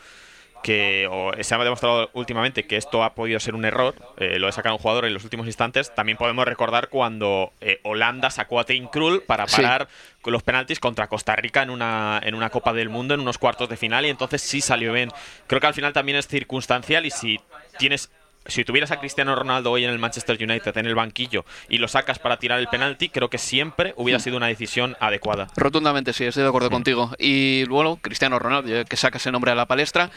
que 0.62 1.08
se 1.40 1.54
ha 1.54 1.58
demostrado 1.58 2.10
últimamente 2.12 2.66
que 2.66 2.76
esto 2.76 3.04
ha 3.04 3.14
podido 3.14 3.38
ser 3.40 3.54
un 3.54 3.64
error, 3.64 3.94
eh, 4.16 4.38
lo 4.38 4.46
de 4.46 4.52
sacar 4.52 4.70
a 4.70 4.74
un 4.74 4.80
jugador 4.80 5.04
en 5.04 5.14
los 5.14 5.24
últimos 5.24 5.46
instantes, 5.46 5.94
también 5.94 6.18
podemos 6.18 6.44
recordar 6.44 6.88
cuando 6.88 7.52
eh, 7.60 7.80
Holanda 7.84 8.30
sacó 8.30 8.58
a 8.60 8.64
Team 8.64 8.88
Krul 8.88 9.22
para 9.22 9.46
parar 9.46 9.88
los 10.24 10.42
penaltis 10.42 10.80
contra 10.80 11.06
Costa 11.06 11.36
Rica 11.36 11.62
en 11.62 11.70
una, 11.70 12.20
en 12.22 12.34
una 12.34 12.50
Copa 12.50 12.72
del 12.72 12.88
Mundo, 12.88 13.14
en 13.14 13.20
unos 13.20 13.38
cuartos 13.38 13.68
de 13.68 13.76
final, 13.76 14.04
y 14.06 14.08
entonces 14.08 14.42
sí 14.42 14.60
salió 14.60 14.92
bien. 14.92 15.10
Creo 15.46 15.60
que 15.60 15.66
al 15.66 15.74
final 15.74 15.92
también 15.92 16.18
es 16.18 16.26
circunstancial 16.26 17.06
y 17.06 17.10
si 17.10 17.40
tienes 17.78 18.10
si 18.48 18.64
tuvieras 18.64 18.90
a 18.90 19.00
Cristiano 19.00 19.34
Ronaldo 19.34 19.70
hoy 19.70 19.84
en 19.84 19.90
el 19.90 19.98
Manchester 19.98 20.36
United 20.40 20.76
en 20.76 20.86
el 20.86 20.94
banquillo 20.94 21.44
y 21.68 21.78
lo 21.78 21.88
sacas 21.88 22.18
para 22.18 22.38
tirar 22.38 22.58
el 22.58 22.68
penalti, 22.68 23.08
creo 23.08 23.30
que 23.30 23.38
siempre 23.38 23.94
hubiera 23.96 24.18
sido 24.18 24.36
una 24.36 24.46
decisión 24.46 24.96
adecuada. 25.00 25.48
Rotundamente 25.56 26.12
sí, 26.12 26.24
estoy 26.24 26.42
de 26.42 26.48
acuerdo 26.48 26.70
contigo. 26.70 27.10
Y 27.18 27.64
luego, 27.66 27.96
Cristiano 27.96 28.38
Ronaldo, 28.38 28.84
que 28.84 28.96
saca 28.96 29.18
ese 29.18 29.32
nombre 29.32 29.50
a 29.50 29.54
la 29.54 29.66
palestra, 29.66 30.10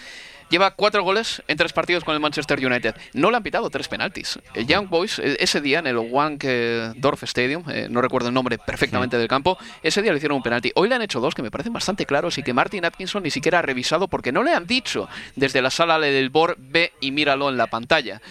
Lleva 0.50 0.72
cuatro 0.72 1.04
goles 1.04 1.44
en 1.48 1.58
tres 1.58 1.74
partidos 1.74 2.04
con 2.04 2.16
el 2.16 2.20
Manchester 2.20 2.66
United. 2.66 2.96
No 3.14 3.30
le 3.30 3.38
han 3.38 3.44
pitado 3.44 3.70
tres 3.70 3.88
penaltis. 3.88 4.40
El 4.56 4.66
Young 4.66 4.90
Boys, 4.90 5.20
eh, 5.20 5.38
ese 5.40 5.62
día 5.62 5.80
en 5.80 5.88
el 5.88 5.98
Wankdorf 5.98 7.24
Stadium, 7.24 7.64
eh, 7.70 7.88
no 7.90 8.02
recuerdo 8.02 8.30
el 8.30 8.34
nombre 8.34 8.58
perfectamente 8.58 9.18
del 9.18 9.28
campo, 9.28 9.58
ese 9.84 10.02
día 10.02 10.12
le 10.12 10.18
hicieron 10.18 10.38
un 10.38 10.44
penalti. 10.44 10.72
Hoy 10.74 10.90
le 10.90 10.96
han 10.96 11.04
hecho 11.04 11.20
dos 11.20 11.36
que 11.36 11.44
me 11.44 11.52
parecen 11.52 11.74
bastante 11.74 12.06
claros 12.08 12.38
y 12.40 12.44
que 12.44 12.54
Martin 12.54 12.84
Atkinson 12.84 13.22
ni 13.22 13.30
siquiera 13.30 13.60
ha 13.60 13.62
revisado 13.62 14.08
porque 14.08 14.32
no 14.32 14.44
le 14.44 14.54
han 14.54 14.66
dicho 14.66 15.08
desde 15.36 15.62
la 15.62 15.70
sala 15.70 16.00
del 16.00 16.30
BOR, 16.30 16.56
ve 16.58 16.94
y 17.00 17.12
míralo 17.12 17.50
en 17.50 17.58
la 17.58 17.68
pantalla 17.68 18.22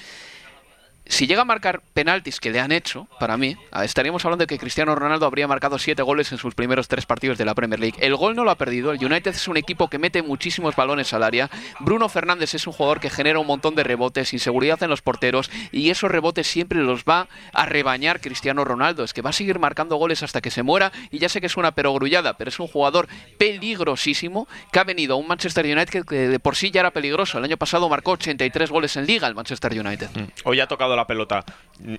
si 1.08 1.26
llega 1.26 1.42
a 1.42 1.44
marcar 1.46 1.80
penaltis 1.94 2.38
que 2.38 2.50
le 2.50 2.60
han 2.60 2.70
hecho, 2.70 3.08
para 3.18 3.36
mí, 3.38 3.56
estaríamos 3.82 4.24
hablando 4.24 4.42
de 4.42 4.46
que 4.46 4.58
Cristiano 4.58 4.94
Ronaldo 4.94 5.24
habría 5.24 5.48
marcado 5.48 5.78
siete 5.78 6.02
goles 6.02 6.30
en 6.32 6.38
sus 6.38 6.54
primeros 6.54 6.86
tres 6.86 7.06
partidos 7.06 7.38
de 7.38 7.46
la 7.46 7.54
Premier 7.54 7.80
League. 7.80 7.96
El 7.98 8.14
gol 8.14 8.36
no 8.36 8.44
lo 8.44 8.50
ha 8.50 8.56
perdido, 8.56 8.92
el 8.92 9.02
United 9.02 9.30
es 9.30 9.48
un 9.48 9.56
equipo 9.56 9.88
que 9.88 9.98
mete 9.98 10.22
muchísimos 10.22 10.76
balones 10.76 11.14
al 11.14 11.22
área. 11.22 11.48
Bruno 11.80 12.10
Fernández 12.10 12.54
es 12.54 12.66
un 12.66 12.74
jugador 12.74 13.00
que 13.00 13.08
genera 13.08 13.38
un 13.38 13.46
montón 13.46 13.74
de 13.74 13.84
rebotes, 13.84 14.34
inseguridad 14.34 14.82
en 14.82 14.90
los 14.90 15.00
porteros, 15.00 15.50
y 15.72 15.88
esos 15.88 16.10
rebotes 16.10 16.46
siempre 16.46 16.78
los 16.80 17.04
va 17.04 17.28
a 17.54 17.64
rebañar 17.64 18.20
Cristiano 18.20 18.64
Ronaldo. 18.64 19.02
Es 19.02 19.14
que 19.14 19.22
va 19.22 19.30
a 19.30 19.32
seguir 19.32 19.58
marcando 19.58 19.96
goles 19.96 20.22
hasta 20.22 20.42
que 20.42 20.50
se 20.50 20.62
muera, 20.62 20.92
y 21.10 21.18
ya 21.18 21.30
sé 21.30 21.40
que 21.40 21.46
es 21.46 21.56
una 21.56 21.72
perogrullada, 21.72 22.36
pero 22.36 22.50
es 22.50 22.60
un 22.60 22.68
jugador 22.68 23.08
peligrosísimo 23.38 24.46
que 24.70 24.78
ha 24.78 24.84
venido 24.84 25.14
a 25.14 25.16
un 25.16 25.26
Manchester 25.26 25.64
United 25.64 26.04
que 26.04 26.28
de 26.28 26.38
por 26.38 26.54
sí 26.54 26.70
ya 26.70 26.80
era 26.80 26.90
peligroso. 26.90 27.38
El 27.38 27.44
año 27.44 27.56
pasado 27.56 27.88
marcó 27.88 28.12
83 28.12 28.70
goles 28.70 28.96
en 28.96 29.06
liga 29.06 29.26
el 29.26 29.34
Manchester 29.34 29.72
United. 29.72 30.10
Mm. 30.14 30.24
Hoy 30.44 30.60
ha 30.60 30.66
tocado 30.66 30.98
la 30.99 31.07
pelota, 31.07 31.45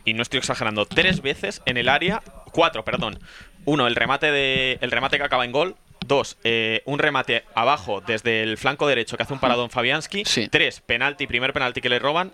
y 0.06 0.14
no 0.14 0.22
estoy 0.22 0.38
exagerando, 0.38 0.86
tres 0.86 1.22
veces 1.22 1.62
en 1.66 1.78
el 1.78 1.90
área, 1.90 2.22
cuatro, 2.52 2.84
perdón. 2.84 3.20
Uno, 3.66 3.88
el 3.88 3.96
remate, 3.96 4.32
de, 4.32 4.78
el 4.82 4.92
remate 4.92 5.18
que 5.18 5.24
acaba 5.24 5.46
en 5.46 5.52
gol. 5.52 5.76
Dos, 6.06 6.38
eh, 6.44 6.82
un 6.86 6.98
remate 6.98 7.44
abajo 7.54 8.02
desde 8.02 8.42
el 8.42 8.58
flanco 8.58 8.88
derecho 8.88 9.16
que 9.16 9.24
hace 9.24 9.34
un 9.34 9.40
paradón 9.40 9.70
Fabianski. 9.70 10.24
Tres, 10.50 10.82
penalti, 10.82 11.28
primer 11.28 11.54
penalti 11.54 11.82
que 11.82 11.90
le 11.90 12.00
roban. 12.00 12.34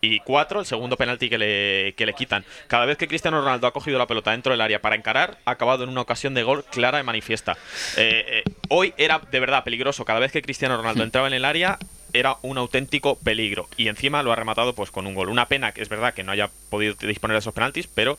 Y 0.00 0.20
cuatro, 0.20 0.60
el 0.60 0.66
segundo 0.66 0.96
penalti 0.96 1.30
que 1.30 1.38
le, 1.38 1.94
que 1.96 2.06
le 2.06 2.12
quitan. 2.12 2.44
Cada 2.66 2.84
vez 2.84 2.98
que 2.98 3.08
Cristiano 3.08 3.40
Ronaldo 3.40 3.66
ha 3.66 3.72
cogido 3.72 3.98
la 3.98 4.06
pelota 4.06 4.32
dentro 4.32 4.52
del 4.52 4.60
área 4.60 4.80
para 4.82 4.94
encarar, 4.94 5.38
ha 5.44 5.52
acabado 5.52 5.84
en 5.84 5.90
una 5.90 6.02
ocasión 6.02 6.34
de 6.34 6.42
gol 6.42 6.64
clara 6.64 7.00
y 7.00 7.02
manifiesta. 7.02 7.56
Eh, 7.96 8.42
eh, 8.46 8.52
hoy 8.68 8.92
era 8.98 9.20
de 9.30 9.40
verdad 9.40 9.64
peligroso. 9.64 10.04
Cada 10.04 10.20
vez 10.20 10.30
que 10.30 10.42
Cristiano 10.42 10.76
Ronaldo 10.76 11.02
entraba 11.02 11.28
en 11.28 11.34
el 11.34 11.44
área, 11.44 11.78
era 12.12 12.36
un 12.42 12.58
auténtico 12.58 13.16
peligro. 13.16 13.68
Y 13.76 13.88
encima 13.88 14.22
lo 14.22 14.32
ha 14.32 14.36
rematado 14.36 14.74
pues 14.74 14.90
con 14.90 15.06
un 15.06 15.14
gol. 15.14 15.28
Una 15.28 15.46
pena 15.46 15.72
que 15.72 15.82
es 15.82 15.88
verdad 15.88 16.14
que 16.14 16.22
no 16.22 16.32
haya 16.32 16.50
podido 16.70 16.94
disponer 16.94 17.34
de 17.34 17.40
esos 17.40 17.54
penaltis, 17.54 17.86
pero 17.86 18.18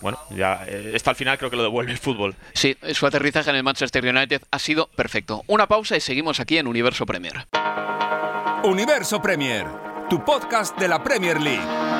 bueno, 0.00 0.18
ya 0.30 0.64
eh, 0.66 0.92
esto 0.94 1.10
al 1.10 1.16
final 1.16 1.38
creo 1.38 1.50
que 1.50 1.56
lo 1.56 1.62
devuelve 1.62 1.92
el 1.92 1.98
fútbol. 1.98 2.34
Sí, 2.54 2.76
su 2.92 3.06
aterrizaje 3.06 3.50
en 3.50 3.56
el 3.56 3.62
Manchester 3.62 4.04
United 4.04 4.42
ha 4.50 4.58
sido 4.58 4.88
perfecto. 4.88 5.42
Una 5.46 5.66
pausa 5.66 5.96
y 5.96 6.00
seguimos 6.00 6.40
aquí 6.40 6.58
en 6.58 6.66
Universo 6.66 7.06
Premier. 7.06 7.46
Universo 8.64 9.22
Premier, 9.22 9.66
tu 10.08 10.24
podcast 10.24 10.78
de 10.78 10.88
la 10.88 11.02
Premier 11.02 11.40
League. 11.40 11.99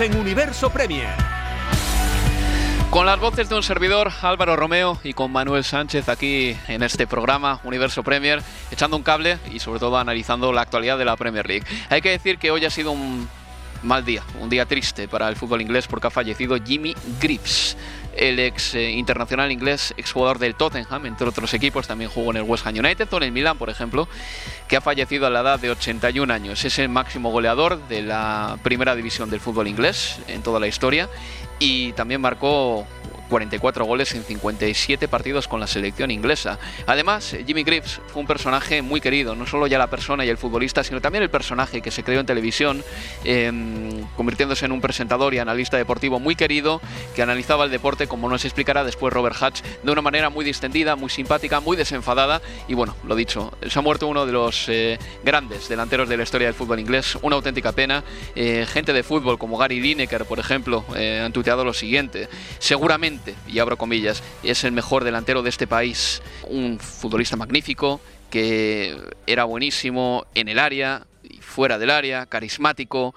En 0.00 0.16
Universo 0.16 0.70
Premier. 0.70 1.08
Con 2.90 3.04
las 3.04 3.18
voces 3.18 3.48
de 3.48 3.56
un 3.56 3.64
servidor, 3.64 4.12
Álvaro 4.22 4.54
Romeo, 4.54 5.00
y 5.02 5.12
con 5.12 5.32
Manuel 5.32 5.64
Sánchez 5.64 6.08
aquí 6.08 6.56
en 6.68 6.84
este 6.84 7.08
programa 7.08 7.60
Universo 7.64 8.04
Premier, 8.04 8.40
echando 8.70 8.96
un 8.96 9.02
cable 9.02 9.38
y 9.50 9.58
sobre 9.58 9.80
todo 9.80 9.98
analizando 9.98 10.52
la 10.52 10.60
actualidad 10.60 10.98
de 10.98 11.04
la 11.04 11.16
Premier 11.16 11.48
League. 11.48 11.66
Hay 11.90 12.00
que 12.00 12.10
decir 12.10 12.38
que 12.38 12.52
hoy 12.52 12.64
ha 12.64 12.70
sido 12.70 12.92
un 12.92 13.28
mal 13.82 14.04
día, 14.04 14.22
un 14.40 14.48
día 14.48 14.66
triste 14.66 15.08
para 15.08 15.28
el 15.28 15.34
fútbol 15.34 15.62
inglés 15.62 15.88
porque 15.88 16.06
ha 16.06 16.10
fallecido 16.10 16.56
Jimmy 16.64 16.94
Greaves 17.20 17.76
el 18.16 18.38
ex 18.38 18.74
eh, 18.74 18.90
internacional 18.90 19.52
inglés, 19.52 19.94
ex 19.96 20.12
jugador 20.12 20.38
del 20.38 20.54
Tottenham, 20.54 21.06
entre 21.06 21.28
otros 21.28 21.54
equipos, 21.54 21.86
también 21.86 22.10
jugó 22.10 22.30
en 22.30 22.38
el 22.38 22.42
West 22.42 22.66
Ham 22.66 22.74
United 22.76 23.08
o 23.12 23.16
en 23.18 23.22
el 23.24 23.32
Milan, 23.32 23.58
por 23.58 23.70
ejemplo, 23.70 24.08
que 24.66 24.76
ha 24.76 24.80
fallecido 24.80 25.26
a 25.26 25.30
la 25.30 25.40
edad 25.40 25.60
de 25.60 25.70
81 25.70 26.32
años. 26.32 26.64
Es 26.64 26.78
el 26.78 26.88
máximo 26.88 27.30
goleador 27.30 27.86
de 27.88 28.02
la 28.02 28.58
primera 28.62 28.94
división 28.94 29.30
del 29.30 29.40
fútbol 29.40 29.68
inglés 29.68 30.18
en 30.28 30.42
toda 30.42 30.60
la 30.60 30.66
historia 30.66 31.08
y 31.58 31.92
también 31.92 32.20
marcó 32.20 32.86
44 33.28 33.84
goles 33.84 34.14
en 34.14 34.24
57 34.24 35.08
partidos 35.08 35.48
con 35.48 35.60
la 35.60 35.66
selección 35.66 36.10
inglesa. 36.10 36.58
Además, 36.86 37.36
Jimmy 37.46 37.62
Greaves 37.62 38.00
fue 38.08 38.20
un 38.20 38.26
personaje 38.26 38.82
muy 38.82 39.00
querido, 39.00 39.34
no 39.34 39.46
solo 39.46 39.66
ya 39.66 39.78
la 39.78 39.88
persona 39.88 40.24
y 40.24 40.28
el 40.28 40.38
futbolista, 40.38 40.82
sino 40.82 41.00
también 41.00 41.22
el 41.22 41.30
personaje 41.30 41.80
que 41.80 41.90
se 41.90 42.02
creó 42.02 42.20
en 42.20 42.26
televisión, 42.26 42.82
em, 43.24 44.06
convirtiéndose 44.16 44.66
en 44.66 44.72
un 44.72 44.80
presentador 44.80 45.34
y 45.34 45.38
analista 45.38 45.76
deportivo 45.76 46.18
muy 46.18 46.34
querido, 46.34 46.80
que 47.14 47.22
analizaba 47.22 47.64
el 47.64 47.70
deporte, 47.70 48.06
como 48.06 48.28
nos 48.28 48.44
explicará 48.44 48.84
después 48.84 49.12
Robert 49.12 49.36
Hatch, 49.40 49.62
de 49.82 49.92
una 49.92 50.02
manera 50.02 50.30
muy 50.30 50.44
distendida, 50.44 50.96
muy 50.96 51.10
simpática, 51.10 51.60
muy 51.60 51.76
desenfadada. 51.76 52.40
Y 52.66 52.74
bueno, 52.74 52.96
lo 53.06 53.14
dicho, 53.14 53.52
se 53.66 53.78
ha 53.78 53.82
muerto 53.82 54.06
uno 54.06 54.26
de 54.26 54.32
los 54.32 54.68
eh, 54.68 54.98
grandes 55.22 55.68
delanteros 55.68 56.08
de 56.08 56.16
la 56.16 56.22
historia 56.22 56.48
del 56.48 56.54
fútbol 56.54 56.80
inglés, 56.80 57.16
una 57.22 57.36
auténtica 57.36 57.72
pena. 57.72 58.02
Eh, 58.34 58.66
gente 58.68 58.92
de 58.92 59.02
fútbol 59.02 59.38
como 59.38 59.58
Gary 59.58 59.80
Lineker, 59.80 60.24
por 60.24 60.38
ejemplo, 60.38 60.84
eh, 60.96 61.20
lo 61.56 61.72
siguiente. 61.72 62.28
Seguramente 62.58 63.34
y 63.46 63.58
abro 63.58 63.76
comillas, 63.76 64.22
es 64.42 64.64
el 64.64 64.72
mejor 64.72 65.04
delantero 65.04 65.42
de 65.42 65.50
este 65.50 65.66
país, 65.66 66.22
un 66.44 66.78
futbolista 66.78 67.36
magnífico 67.36 68.00
que 68.30 68.96
era 69.26 69.44
buenísimo 69.44 70.26
en 70.34 70.48
el 70.48 70.58
área 70.58 71.06
y 71.22 71.38
fuera 71.38 71.78
del 71.78 71.90
área, 71.90 72.26
carismático 72.26 73.14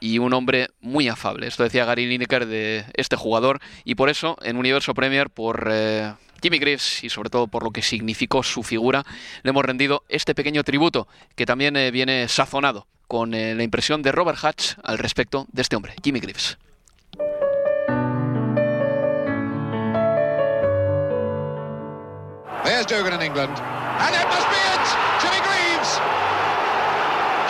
y 0.00 0.18
un 0.18 0.32
hombre 0.32 0.68
muy 0.80 1.08
afable. 1.08 1.46
Esto 1.46 1.64
decía 1.64 1.84
Gary 1.84 2.06
Lineker 2.06 2.46
de 2.46 2.84
este 2.94 3.16
jugador 3.16 3.60
y 3.84 3.94
por 3.94 4.08
eso 4.08 4.36
en 4.42 4.56
Universo 4.56 4.94
Premier 4.94 5.28
por 5.30 5.68
eh, 5.70 6.12
Jimmy 6.42 6.58
Greaves 6.58 7.02
y 7.04 7.10
sobre 7.10 7.30
todo 7.30 7.48
por 7.48 7.64
lo 7.64 7.70
que 7.70 7.82
significó 7.82 8.42
su 8.42 8.62
figura 8.62 9.04
le 9.42 9.50
hemos 9.50 9.64
rendido 9.64 10.04
este 10.08 10.34
pequeño 10.34 10.62
tributo 10.62 11.08
que 11.34 11.46
también 11.46 11.76
eh, 11.76 11.90
viene 11.90 12.28
sazonado 12.28 12.86
con 13.08 13.34
eh, 13.34 13.54
la 13.54 13.62
impresión 13.62 14.02
de 14.02 14.12
Robert 14.12 14.38
Hatch 14.42 14.74
al 14.82 14.98
respecto 14.98 15.46
de 15.50 15.62
este 15.62 15.76
hombre, 15.76 15.94
Jimmy 16.02 16.20
Greaves. 16.20 16.58
There's 22.64 22.86
Dugan 22.86 23.12
in 23.12 23.22
England. 23.22 23.56
And 23.58 24.14
it 24.14 24.26
must 24.28 24.48
be 24.48 24.56
it! 24.56 24.86
Jimmy 25.22 25.40
Greaves! 25.46 25.98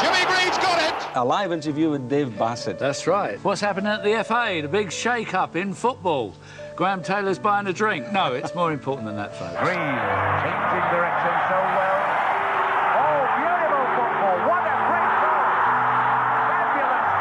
Jimmy 0.01 0.25
Greaves 0.27 0.59
got 0.59 0.79
it! 0.81 0.95
A 1.17 1.25
live 1.25 1.53
interview 1.53 1.91
with 1.91 2.09
Dave 2.09 2.37
Bassett. 2.39 2.79
That's 2.79 3.07
right. 3.07 3.39
What's 3.45 3.61
happening 3.61 3.91
at 3.91 4.05
the 4.05 4.23
FA? 4.25 4.61
The 4.63 4.69
big 4.69 4.93
shake-up 4.93 5.57
in 5.57 5.75
football. 5.75 6.35
Graham 6.77 7.03
Taylor's 7.03 7.39
buying 7.39 7.67
a 7.67 7.73
drink. 7.73 8.13
No, 8.13 8.35
it's 8.35 8.55
more 8.55 8.71
important 8.73 9.07
than 9.09 9.17
that, 9.17 9.35
folks. 9.35 9.59
Greaves 9.59 9.75
changing 9.75 10.89
direction 10.95 11.35
so 11.51 11.59
well. 11.75 11.99
Oh, 12.95 13.27
beautiful 13.41 13.85
football. 13.99 14.37
What 14.47 14.63
a 14.63 14.77
great 14.87 15.15
goal. 15.25 15.47
Fabulous 16.79 17.15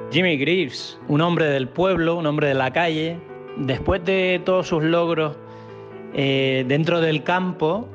goal. 0.00 0.10
Jimmy 0.10 0.36
Greaves, 0.38 0.96
un 1.08 1.20
hombre 1.20 1.44
del 1.50 1.68
pueblo, 1.68 2.16
un 2.16 2.24
hombre 2.26 2.48
de 2.48 2.54
la 2.54 2.70
calle, 2.70 3.20
después 3.56 4.04
de 4.04 4.40
todos 4.44 4.68
sus 4.68 4.82
logros 4.82 5.36
eh, 6.14 6.64
dentro 6.66 7.00
del 7.00 7.22
campo, 7.22 7.88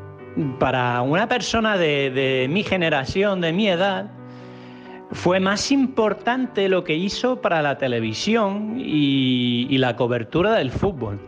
para 0.60 1.02
una 1.02 1.28
persona 1.28 1.78
de, 1.78 2.48
mi 2.50 2.64
generación, 2.64 3.42
de 3.42 3.54
mi 3.54 3.70
edad, 3.70 4.12
fue 5.12 5.40
más 5.40 5.72
importante 5.72 6.68
lo 6.68 6.84
que 6.84 6.96
hizo 6.96 7.42
para 7.42 7.62
la 7.62 7.78
televisión 7.78 8.76
y, 8.78 9.78
la 9.78 9.96
cobertura 9.96 10.56
del 10.56 10.72
fútbol. 10.72 11.20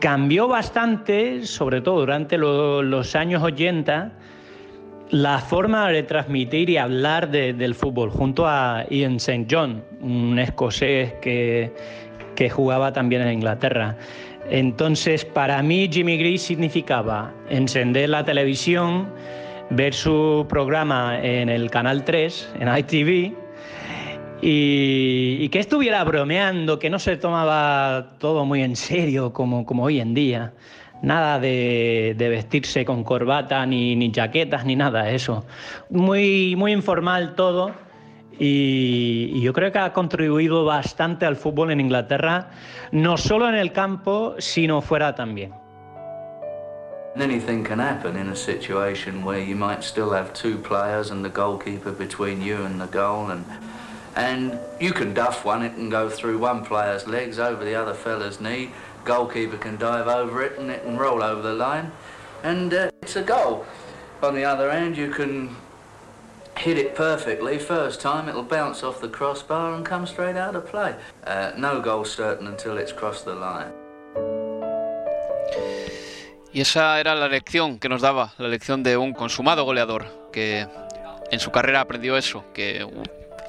Cambió 0.00 0.46
bastante, 0.46 1.44
sobre 1.46 1.80
todo 1.80 2.00
durante 2.00 2.38
los 2.38 3.16
años 3.16 3.42
80, 3.42 4.12
la 5.10 5.38
forma 5.38 5.88
de 5.90 6.04
transmitir 6.04 6.70
y 6.70 6.76
hablar 6.76 7.30
del 7.30 7.74
fútbol, 7.74 8.10
junto 8.10 8.46
a 8.46 8.84
Ian 8.90 9.16
St. 9.16 9.46
John, 9.50 9.82
un 10.00 10.38
escocés 10.38 11.14
que, 11.14 11.72
que 12.40 12.48
jugaba 12.48 12.90
también 12.94 13.20
en 13.20 13.34
Inglaterra. 13.34 13.96
Entonces, 14.48 15.26
para 15.26 15.62
mí 15.62 15.90
Jimmy 15.92 16.16
Greaves 16.16 16.40
significaba 16.40 17.34
encender 17.50 18.08
la 18.08 18.24
televisión, 18.24 19.10
ver 19.68 19.92
su 19.92 20.46
programa 20.48 21.20
en 21.22 21.50
el 21.50 21.70
Canal 21.70 22.02
3, 22.02 22.54
en 22.60 22.78
ITV, 22.78 23.34
y, 24.40 25.46
que 25.50 25.58
estuviera 25.58 26.02
bromeando, 26.02 26.78
que 26.78 26.88
no 26.88 26.98
se 26.98 27.18
tomaba 27.18 28.16
todo 28.16 28.46
muy 28.46 28.62
en 28.62 28.74
serio 28.74 29.34
como, 29.34 29.66
como 29.66 29.84
hoy 29.84 30.00
en 30.00 30.14
día. 30.14 30.54
Nada 31.02 31.38
de, 31.38 32.16
vestirse 32.18 32.86
con 32.86 33.04
corbata, 33.04 33.66
ni, 33.66 33.96
ni, 33.96 34.10
chaquetas, 34.12 34.64
ni 34.64 34.76
nada 34.76 35.02
de 35.02 35.14
eso. 35.14 35.44
Muy, 35.90 36.56
muy 36.56 36.72
informal 36.72 37.34
todo 37.34 37.89
y, 38.40 39.40
yo 39.40 39.52
creo 39.52 39.70
que 39.70 39.78
ha 39.78 39.92
contribuido 39.92 40.64
bastante 40.64 41.26
al 41.26 41.36
fútbol 41.36 41.70
en 41.70 41.80
Inglaterra, 41.80 42.50
no 42.90 43.16
solo 43.16 43.48
en 43.48 43.54
el 43.54 43.72
campo, 43.72 44.34
sino 44.38 44.80
fuera 44.80 45.14
también. 45.14 45.52
Anything 47.16 47.64
can 47.64 47.80
happen 47.80 48.16
in 48.16 48.28
a 48.28 48.36
situation 48.36 49.24
where 49.24 49.44
you 49.44 49.56
might 49.56 49.82
still 49.82 50.10
have 50.12 50.32
two 50.32 50.56
players 50.58 51.10
and 51.10 51.24
the 51.24 51.30
goalkeeper 51.30 51.92
between 51.92 52.40
you 52.40 52.64
and 52.64 52.80
the 52.80 52.86
goal 52.86 53.30
and 53.30 53.44
and 54.16 54.58
you 54.80 54.92
can 54.92 55.14
duff 55.14 55.44
one, 55.44 55.64
it 55.64 55.74
can 55.74 55.88
go 55.88 56.08
through 56.08 56.38
one 56.38 56.64
player's 56.64 57.06
legs 57.06 57.38
over 57.38 57.64
the 57.64 57.74
other 57.74 57.94
fella's 57.94 58.40
knee, 58.40 58.70
goalkeeper 59.04 59.56
can 59.56 59.76
dive 59.76 60.08
over 60.08 60.42
it 60.42 60.58
and 60.58 60.68
it 60.70 60.82
can 60.82 60.96
roll 60.96 61.22
over 61.22 61.42
the 61.42 61.54
line. 61.54 61.92
and 62.42 62.72
uh, 62.72 62.90
it's 63.02 63.16
a 63.16 63.22
goal. 63.22 63.66
On 64.22 64.34
the 64.34 64.44
other 64.44 64.70
hand, 64.70 64.96
you 64.96 65.10
can 65.10 65.54
hit 66.60 66.76
it 66.76 66.94
perfectly. 66.94 67.58
First 67.58 68.00
time, 68.00 68.28
it'll 68.28 68.42
bounce 68.42 68.82
off 68.82 69.00
the 69.00 69.08
crossbar 69.08 69.74
and 69.74 69.84
come 69.84 70.06
straight 70.06 70.36
out 70.36 70.54
of 70.54 70.66
play. 70.66 70.94
Uh, 71.26 71.52
no 71.56 71.80
goal 71.80 72.04
certain 72.04 72.46
until 72.46 72.76
it's 72.76 72.92
crossed 72.92 73.24
the 73.24 73.34
line. 73.34 73.72
Y 76.52 76.60
esa 76.60 76.98
era 76.98 77.14
la 77.14 77.28
lección 77.28 77.78
que 77.78 77.88
nos 77.88 78.02
daba, 78.02 78.34
la 78.38 78.48
lección 78.48 78.82
de 78.82 78.96
un 78.96 79.12
consumado 79.12 79.64
goleador 79.64 80.06
que 80.32 80.66
en 81.30 81.40
su 81.40 81.50
carrera 81.50 81.80
aprendió 81.80 82.16
eso, 82.16 82.44
que 82.52 82.84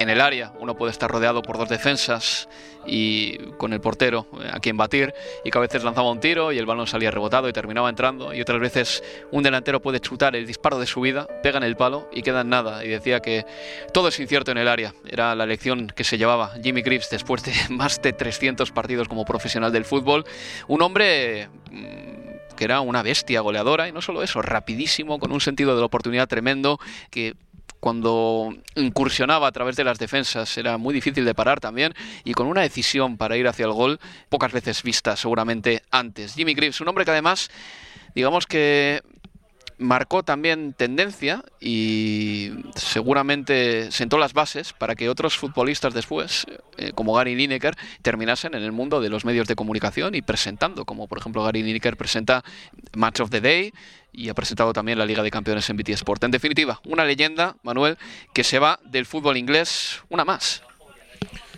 en 0.02 0.10
el 0.10 0.20
área. 0.20 0.52
Uno 0.58 0.76
puede 0.76 0.92
estar 0.92 1.10
rodeado 1.10 1.42
por 1.42 1.58
dos 1.58 1.68
defensas 1.68 2.48
y 2.86 3.38
con 3.58 3.72
el 3.72 3.80
portero 3.80 4.26
eh, 4.40 4.50
a 4.52 4.60
quien 4.60 4.76
batir. 4.76 5.14
Y 5.44 5.50
que 5.50 5.58
a 5.58 5.60
veces 5.60 5.84
lanzaba 5.84 6.10
un 6.10 6.20
tiro 6.20 6.52
y 6.52 6.58
el 6.58 6.66
balón 6.66 6.86
salía 6.86 7.10
rebotado 7.10 7.48
y 7.48 7.52
terminaba 7.52 7.88
entrando. 7.88 8.34
Y 8.34 8.40
otras 8.40 8.60
veces 8.60 9.02
un 9.30 9.42
delantero 9.42 9.80
puede 9.80 10.00
chutar 10.00 10.36
el 10.36 10.46
disparo 10.46 10.78
de 10.78 10.86
su 10.86 11.00
vida, 11.00 11.26
pega 11.42 11.58
en 11.58 11.64
el 11.64 11.76
palo 11.76 12.08
y 12.12 12.22
queda 12.22 12.42
en 12.42 12.48
nada. 12.48 12.84
Y 12.84 12.88
decía 12.88 13.20
que 13.20 13.46
todo 13.92 14.08
es 14.08 14.18
incierto 14.20 14.50
en 14.50 14.58
el 14.58 14.68
área. 14.68 14.94
Era 15.06 15.34
la 15.34 15.46
lección 15.46 15.88
que 15.88 16.04
se 16.04 16.18
llevaba 16.18 16.52
Jimmy 16.62 16.82
Greaves 16.82 17.10
después 17.10 17.42
de 17.42 17.52
más 17.70 18.02
de 18.02 18.12
300 18.12 18.70
partidos 18.72 19.08
como 19.08 19.24
profesional 19.24 19.72
del 19.72 19.84
fútbol. 19.84 20.24
Un 20.68 20.82
hombre 20.82 21.48
mm, 21.70 22.54
que 22.56 22.64
era 22.64 22.80
una 22.80 23.02
bestia 23.02 23.40
goleadora. 23.40 23.88
Y 23.88 23.92
no 23.92 24.00
solo 24.02 24.22
eso, 24.22 24.42
rapidísimo, 24.42 25.18
con 25.18 25.32
un 25.32 25.40
sentido 25.40 25.74
de 25.74 25.80
la 25.80 25.86
oportunidad 25.86 26.28
tremendo 26.28 26.78
que 27.10 27.34
cuando 27.82 28.54
incursionaba 28.76 29.48
a 29.48 29.50
través 29.50 29.74
de 29.74 29.82
las 29.82 29.98
defensas 29.98 30.56
era 30.56 30.78
muy 30.78 30.94
difícil 30.94 31.24
de 31.24 31.34
parar 31.34 31.58
también 31.58 31.92
y 32.22 32.32
con 32.32 32.46
una 32.46 32.60
decisión 32.60 33.16
para 33.16 33.36
ir 33.36 33.48
hacia 33.48 33.66
el 33.66 33.72
gol 33.72 33.98
pocas 34.28 34.52
veces 34.52 34.84
vista 34.84 35.16
seguramente 35.16 35.82
antes. 35.90 36.36
Jimmy 36.36 36.54
Greaves, 36.54 36.80
un 36.80 36.86
hombre 36.86 37.04
que 37.04 37.10
además 37.10 37.50
digamos 38.14 38.46
que 38.46 39.02
marcó 39.78 40.22
también 40.22 40.72
tendencia 40.74 41.44
y 41.60 42.50
seguramente 42.74 43.90
sentó 43.90 44.18
las 44.18 44.32
bases 44.32 44.72
para 44.72 44.94
que 44.94 45.08
otros 45.08 45.36
futbolistas 45.36 45.94
después, 45.94 46.46
eh, 46.78 46.92
como 46.94 47.14
Gary 47.14 47.34
Lineker, 47.34 47.74
terminasen 48.02 48.54
en 48.54 48.62
el 48.62 48.72
mundo 48.72 49.00
de 49.00 49.08
los 49.08 49.24
medios 49.24 49.48
de 49.48 49.54
comunicación 49.54 50.14
y 50.14 50.22
presentando, 50.22 50.84
como 50.84 51.08
por 51.08 51.18
ejemplo 51.18 51.42
Gary 51.42 51.62
Lineker 51.62 51.96
presenta 51.96 52.44
Match 52.94 53.20
of 53.20 53.30
the 53.30 53.40
Day 53.40 53.72
y 54.12 54.28
ha 54.28 54.34
presentado 54.34 54.72
también 54.72 54.98
la 54.98 55.06
Liga 55.06 55.22
de 55.22 55.30
Campeones 55.30 55.68
en 55.70 55.76
BT 55.76 55.90
Sport. 55.90 56.24
En 56.24 56.30
definitiva, 56.30 56.80
una 56.84 57.04
leyenda, 57.04 57.56
Manuel, 57.62 57.96
que 58.32 58.44
se 58.44 58.58
va 58.58 58.78
del 58.84 59.06
fútbol 59.06 59.36
inglés, 59.36 60.02
una 60.08 60.24
más. 60.24 60.62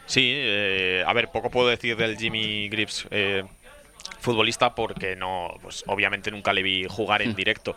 Sí, 0.07 0.33
eh, 0.35 1.03
a 1.07 1.13
ver, 1.13 1.31
poco 1.33 1.51
puedo 1.51 1.69
decir 1.69 1.97
del 1.97 2.17
Jimmy 2.17 2.69
Grips. 2.69 3.07
Futbolista 4.25 4.75
porque 4.75 5.15
no, 5.17 5.55
pues 5.63 5.85
obviamente 5.87 6.31
nunca 6.31 6.53
le 6.53 6.63
vi 6.63 6.85
jugar 6.89 7.23
en 7.23 7.35
directo, 7.37 7.77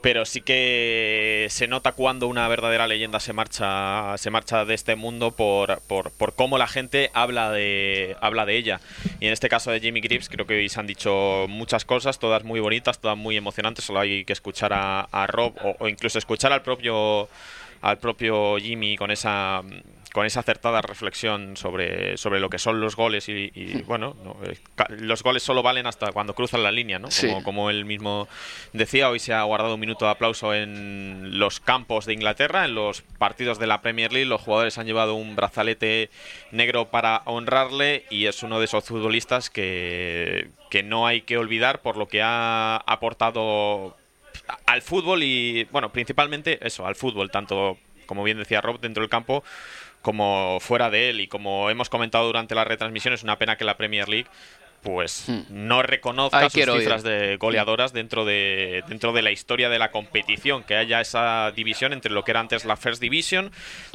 pero 0.00 0.24
sí 0.24 0.40
que 0.40 1.46
se 1.50 1.66
nota 1.66 1.92
cuando 1.92 2.28
una 2.28 2.46
verdadera 2.48 2.86
leyenda 2.86 3.20
se 3.20 3.32
marcha, 3.32 4.16
se 4.16 4.30
marcha 4.30 4.64
de 4.64 4.74
este 4.74 4.94
mundo 4.94 5.32
por, 5.32 5.80
por, 5.82 6.12
por 6.12 6.34
cómo 6.34 6.56
la 6.56 6.68
gente 6.68 7.10
habla 7.12 7.50
de, 7.50 8.16
habla 8.20 8.46
de 8.46 8.56
ella. 8.56 8.80
Y 9.20 9.26
en 9.26 9.32
este 9.32 9.48
caso 9.48 9.70
de 9.70 9.80
Jimmy 9.80 10.00
Grips 10.00 10.28
creo 10.28 10.46
que 10.46 10.54
hoy 10.54 10.68
se 10.68 10.80
han 10.80 10.86
dicho 10.86 11.46
muchas 11.48 11.84
cosas, 11.84 12.18
todas 12.18 12.44
muy 12.44 12.60
bonitas, 12.60 13.00
todas 13.00 13.16
muy 13.16 13.36
emocionantes, 13.36 13.84
solo 13.84 14.00
hay 14.00 14.24
que 14.24 14.32
escuchar 14.32 14.72
a, 14.72 15.00
a 15.00 15.26
Rob 15.26 15.52
o, 15.62 15.76
o 15.80 15.88
incluso 15.88 16.18
escuchar 16.18 16.52
al 16.52 16.62
propio 16.62 17.28
al 17.80 17.98
propio 17.98 18.56
Jimmy 18.58 18.96
con 18.96 19.10
esa 19.10 19.62
con 20.18 20.26
esa 20.26 20.40
acertada 20.40 20.82
reflexión 20.82 21.56
sobre, 21.56 22.16
sobre 22.16 22.40
lo 22.40 22.50
que 22.50 22.58
son 22.58 22.80
los 22.80 22.96
goles 22.96 23.28
y, 23.28 23.52
y 23.54 23.82
bueno, 23.82 24.16
no, 24.24 24.36
eh, 24.42 24.58
los 24.98 25.22
goles 25.22 25.44
solo 25.44 25.62
valen 25.62 25.86
hasta 25.86 26.10
cuando 26.10 26.34
cruzan 26.34 26.64
la 26.64 26.72
línea, 26.72 26.98
¿no? 26.98 27.08
Sí. 27.08 27.28
Como, 27.28 27.44
como 27.44 27.70
él 27.70 27.84
mismo 27.84 28.26
decía, 28.72 29.10
hoy 29.10 29.20
se 29.20 29.32
ha 29.32 29.44
guardado 29.44 29.74
un 29.74 29.80
minuto 29.80 30.06
de 30.06 30.10
aplauso 30.10 30.54
en 30.54 31.38
los 31.38 31.60
campos 31.60 32.04
de 32.04 32.14
Inglaterra, 32.14 32.64
en 32.64 32.74
los 32.74 33.02
partidos 33.02 33.60
de 33.60 33.68
la 33.68 33.80
Premier 33.80 34.12
League, 34.12 34.26
los 34.26 34.40
jugadores 34.40 34.76
han 34.76 34.86
llevado 34.86 35.14
un 35.14 35.36
brazalete 35.36 36.10
negro 36.50 36.88
para 36.88 37.22
honrarle 37.24 38.04
y 38.10 38.26
es 38.26 38.42
uno 38.42 38.58
de 38.58 38.64
esos 38.64 38.82
futbolistas 38.82 39.50
que, 39.50 40.48
que 40.68 40.82
no 40.82 41.06
hay 41.06 41.20
que 41.20 41.38
olvidar 41.38 41.80
por 41.80 41.96
lo 41.96 42.08
que 42.08 42.22
ha 42.22 42.74
aportado 42.74 43.96
al 44.66 44.82
fútbol 44.82 45.22
y, 45.22 45.62
bueno, 45.70 45.92
principalmente 45.92 46.58
eso, 46.66 46.88
al 46.88 46.96
fútbol, 46.96 47.30
tanto, 47.30 47.78
como 48.06 48.24
bien 48.24 48.38
decía 48.38 48.60
Rob, 48.60 48.80
dentro 48.80 49.02
del 49.02 49.10
campo 49.10 49.44
como 50.02 50.58
fuera 50.60 50.90
de 50.90 51.10
él. 51.10 51.20
Y 51.20 51.28
como 51.28 51.70
hemos 51.70 51.88
comentado 51.88 52.26
durante 52.26 52.54
la 52.54 52.64
retransmisión, 52.64 53.14
es 53.14 53.22
una 53.22 53.38
pena 53.38 53.56
que 53.56 53.64
la 53.64 53.76
Premier 53.76 54.08
League 54.08 54.28
pues 54.82 55.26
no 55.50 55.82
reconozca 55.82 56.48
sus 56.48 56.56
ir. 56.60 56.70
cifras 56.70 57.02
de 57.02 57.36
goleadoras 57.36 57.92
dentro 57.92 58.24
de 58.24 58.84
dentro 58.88 59.12
de 59.12 59.22
la 59.22 59.30
historia 59.30 59.68
de 59.68 59.78
la 59.78 59.90
competición, 59.90 60.62
que 60.62 60.76
haya 60.76 61.00
esa 61.00 61.50
división 61.54 61.92
entre 61.92 62.12
lo 62.12 62.24
que 62.24 62.30
era 62.30 62.40
antes 62.40 62.64
la 62.64 62.76
First 62.76 63.00
Division, 63.00 63.50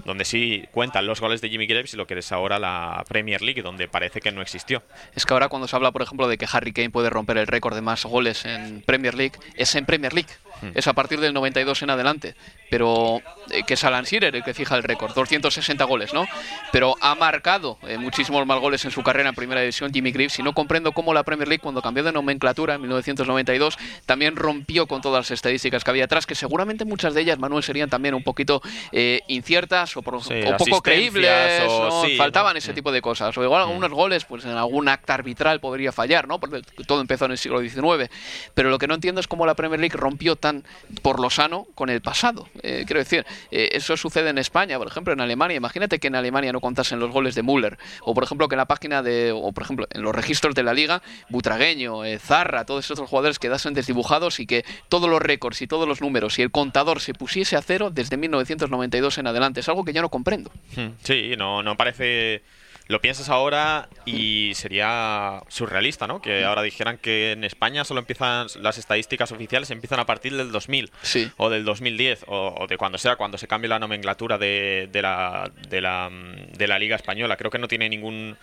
donde 0.06 0.26
sí 0.26 0.66
cuentan 0.72 1.06
los 1.06 1.22
goles 1.22 1.42
de 1.42 1.50
Jimmy 1.50 1.68
Graves 1.68 1.94
y 1.94 1.98
lo 1.98 2.06
que 2.06 2.18
es 2.18 2.32
ahora 2.32 2.60
la 2.60 3.04
Premier 3.08 3.42
League, 3.42 3.62
donde 3.62 3.88
parece 3.88 4.20
que 4.20 4.32
no 4.32 4.42
existió. 4.42 4.84
Es 5.16 5.26
que 5.26 5.34
ahora 5.34 5.48
cuando 5.48 5.68
se 5.68 5.76
habla, 5.76 5.92
por 5.92 6.02
ejemplo, 6.02 6.28
de 6.28 6.38
que 6.38 6.48
Harry 6.52 6.74
Kane 6.74 6.89
puede 6.89 7.10
romper 7.10 7.38
el 7.38 7.48
récord 7.48 7.76
de 7.76 7.82
más 7.82 8.06
goles 8.06 8.46
en 8.46 8.82
Premier 8.82 9.16
League, 9.16 9.39
es 9.56 9.76
en 9.76 9.86
Premier 9.86 10.13
League. 10.13 10.30
Es 10.76 10.88
a 10.88 10.93
partir 10.93 11.19
del 11.19 11.34
92 11.34 11.82
en 11.84 11.89
adelante. 11.89 12.36
Pero 12.69 13.21
eh, 13.52 13.63
que 13.65 13.76
es 13.76 13.84
Alan 13.84 14.04
Shearer 14.06 14.36
el 14.36 14.43
que 14.43 14.54
fija 14.54 14.76
el 14.76 14.84
récord, 14.84 15.13
260 15.13 15.84
goles, 15.86 16.13
¿no? 16.13 16.26
Pero 16.71 16.95
ha 17.02 17.15
marcado 17.15 17.78
eh, 17.88 17.97
muchísimos 17.97 18.45
más 18.45 18.60
goles 18.60 18.84
en 18.86 18.91
su 18.91 19.04
carrera 19.04 19.30
en 19.30 19.36
Primera 19.36 19.62
División 19.62 19.91
Jimmy 19.93 20.12
Greaves 20.12 20.39
y 20.39 20.43
no 20.43 20.54
comprendo 20.54 20.91
cómo 20.91 21.13
la 21.13 21.23
Premier 21.23 21.47
League 21.47 21.62
cuando 21.62 21.82
cambió 21.82 22.04
de 22.04 22.12
nomenclatura 22.12 22.76
en 22.76 22.82
1992 22.82 23.78
también 24.06 24.36
rompió 24.36 24.88
con 24.88 25.02
todas 25.02 25.26
las 25.26 25.32
estadísticas 25.32 25.84
que 25.84 25.89
había 25.91 26.06
atrás, 26.06 26.26
que 26.26 26.36
seguramente 26.36 26.86
muchas 26.86 27.13
de 27.13 27.21
ellas, 27.21 27.38
Manuel, 27.39 27.63
serían 27.63 27.89
también 27.89 28.13
un 28.15 28.23
poquito 28.23 28.62
eh, 28.91 29.21
inciertas 29.28 29.95
o, 29.97 30.02
por- 30.02 30.23
Sí, 30.23 30.34
o 30.45 30.58
poco 30.58 30.82
creíbles, 30.82 31.62
o- 31.67 31.89
¿no? 31.89 32.06
sí, 32.06 32.15
faltaban 32.17 32.54
¿no? 32.54 32.58
ese 32.60 32.73
tipo 32.73 32.91
de 32.91 33.02
cosas. 33.02 33.38
O 33.38 33.43
igual 33.43 33.62
algunos 33.63 33.91
goles, 33.91 34.26
pues 34.26 34.45
en 34.45 34.52
algún 34.52 34.88
acta 34.88 35.13
arbitral 35.15 35.60
podría 35.60 35.91
fallar, 35.91 36.28
¿no? 36.28 36.39
Porque 36.39 36.62
todo 36.88 37.02
empezó 37.02 37.26
en 37.26 37.32
el 37.32 37.38
siglo 37.38 37.60
XIX. 37.62 38.10
Pero 38.54 38.69
lo 38.69 38.78
que 38.80 38.88
no 38.88 38.95
entiendo 38.95 39.19
es 39.21 39.28
cómo 39.28 39.45
la 39.45 39.56
Premier 39.56 39.80
League 39.80 39.95
rompió 39.97 40.36
tan 40.36 40.53
por 41.02 41.20
lo 41.20 41.30
sano 41.30 41.66
con 41.76 41.89
el 41.89 42.02
pasado. 42.02 42.48
Eh, 42.62 42.84
quiero 42.86 43.00
decir, 43.00 43.26
eh, 43.52 43.70
eso 43.72 43.98
sucede 43.98 44.30
en 44.30 44.38
España, 44.38 44.78
por 44.78 44.88
ejemplo, 44.88 45.13
en 45.13 45.22
Alemania. 45.22 45.58
Imagínate 45.58 46.00
que 46.00 46.08
en 46.08 46.16
Alemania 46.16 46.52
no 46.52 46.62
contasen 46.62 47.00
los 47.00 47.12
goles 47.12 47.36
de 47.36 47.44
Müller. 47.44 47.78
O 48.02 48.13
por 48.13 48.24
ejemplo 48.24 48.48
que 48.48 48.56
en 48.56 48.58
la 48.58 48.66
página 48.66 49.02
de, 49.02 49.32
o 49.32 49.52
por 49.52 49.63
ejemplo 49.63 49.88
en 49.92 50.02
los 50.02 50.13
registros 50.13 50.56
de 50.56 50.63
la 50.63 50.74
liga, 50.74 51.02
Butragueño, 51.30 52.06
eh, 52.06 52.20
Zarra, 52.20 52.66
todos 52.66 52.86
esos 52.86 53.00
jugadores 53.10 53.39
quedasen 53.39 53.74
desdibujados 53.74 54.39
y 54.39 54.46
que 54.46 54.66
todos 54.89 55.10
los 55.10 55.22
récords 55.22 55.62
y 55.62 55.68
todos 55.68 55.88
los 55.88 56.02
números 56.02 56.38
y 56.39 56.42
el 56.42 56.52
contador 56.52 57.00
se 57.02 57.13
pusiese 57.13 57.56
a 57.56 57.62
cero 57.62 57.89
desde 57.92 58.18
1992 58.18 59.18
en 59.18 59.28
adelante. 59.28 59.60
Es 59.62 59.70
algo 59.70 59.84
que 59.84 59.94
yo 59.94 60.02
no 60.02 60.10
comprendo. 60.10 60.52
Hmm, 60.76 60.89
Sí, 61.04 61.34
no, 61.38 61.63
no 61.63 61.76
parece. 61.76 62.42
Lo 62.88 63.00
piensas 63.00 63.30
ahora 63.30 63.88
y 64.06 64.52
sería 64.56 65.41
surrealista, 65.48 66.06
¿no? 66.06 66.22
Que 66.22 66.43
ahora 66.43 66.62
dijeran 66.62 66.98
que 66.98 67.32
en 67.32 67.43
España 67.43 67.86
solo 67.86 68.02
empiezan 68.02 68.48
las 68.62 68.78
estadísticas 68.78 69.32
oficiales 69.32 69.72
empiezan 69.72 70.00
a 70.00 70.06
partir 70.06 70.36
del 70.36 70.52
2000 70.52 70.91
Sí. 71.02 71.32
o 71.38 71.50
del 71.50 71.63
2010 71.63 72.26
o, 72.28 72.56
o 72.60 72.67
de 72.67 72.78
cuando 72.78 72.98
sea, 72.98 73.15
cuando 73.15 73.38
se 73.38 73.48
cambie 73.48 73.69
la 73.69 73.80
nomenclatura 73.80 74.38
de, 74.38 74.89
de 74.91 75.02
la, 75.02 75.50
de, 75.69 75.82
la, 75.82 76.10
de 76.12 76.67
la 76.67 76.78
Liga 76.78 76.96
Española. 76.96 77.38
Creo 77.38 77.52
que 77.52 77.60
no 77.60 77.67
tiene 77.67 77.88
ningún, 77.89 78.38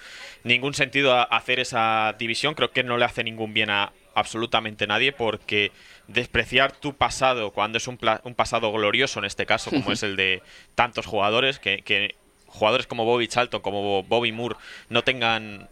ningún 0.45 0.73
sentido 0.75 1.15
hacer 1.33 1.61
esa 1.61 2.15
división. 2.19 2.55
Creo 2.55 2.71
que 2.73 2.83
no 2.83 2.97
le 2.97 3.05
hace 3.05 3.23
ningún 3.23 3.53
bien 3.53 3.71
a 3.71 3.93
absolutamente 4.15 4.87
nadie 4.87 5.13
porque 5.13 5.71
despreciar 6.09 6.73
tu 6.73 6.97
pasado 6.97 7.53
cuando 7.53 7.79
es 7.79 7.87
un, 7.87 7.99
un 8.25 8.35
pasado 8.35 8.73
glorioso 8.73 9.19
en 9.21 9.25
este 9.25 9.47
caso, 9.47 9.71
como 9.71 9.93
es 9.93 10.03
el 10.03 10.17
de 10.17 10.43
tantos 10.75 11.07
jugadores 11.07 11.59
que, 11.59 11.83
que 11.83 12.17
jugadores 12.51 12.87
como 12.87 13.05
Bobby 13.05 13.27
Charlton, 13.29 13.61
como 13.61 14.03
Bobby 14.03 14.33
Moore, 14.33 14.57
no 14.89 15.03
tengan 15.03 15.69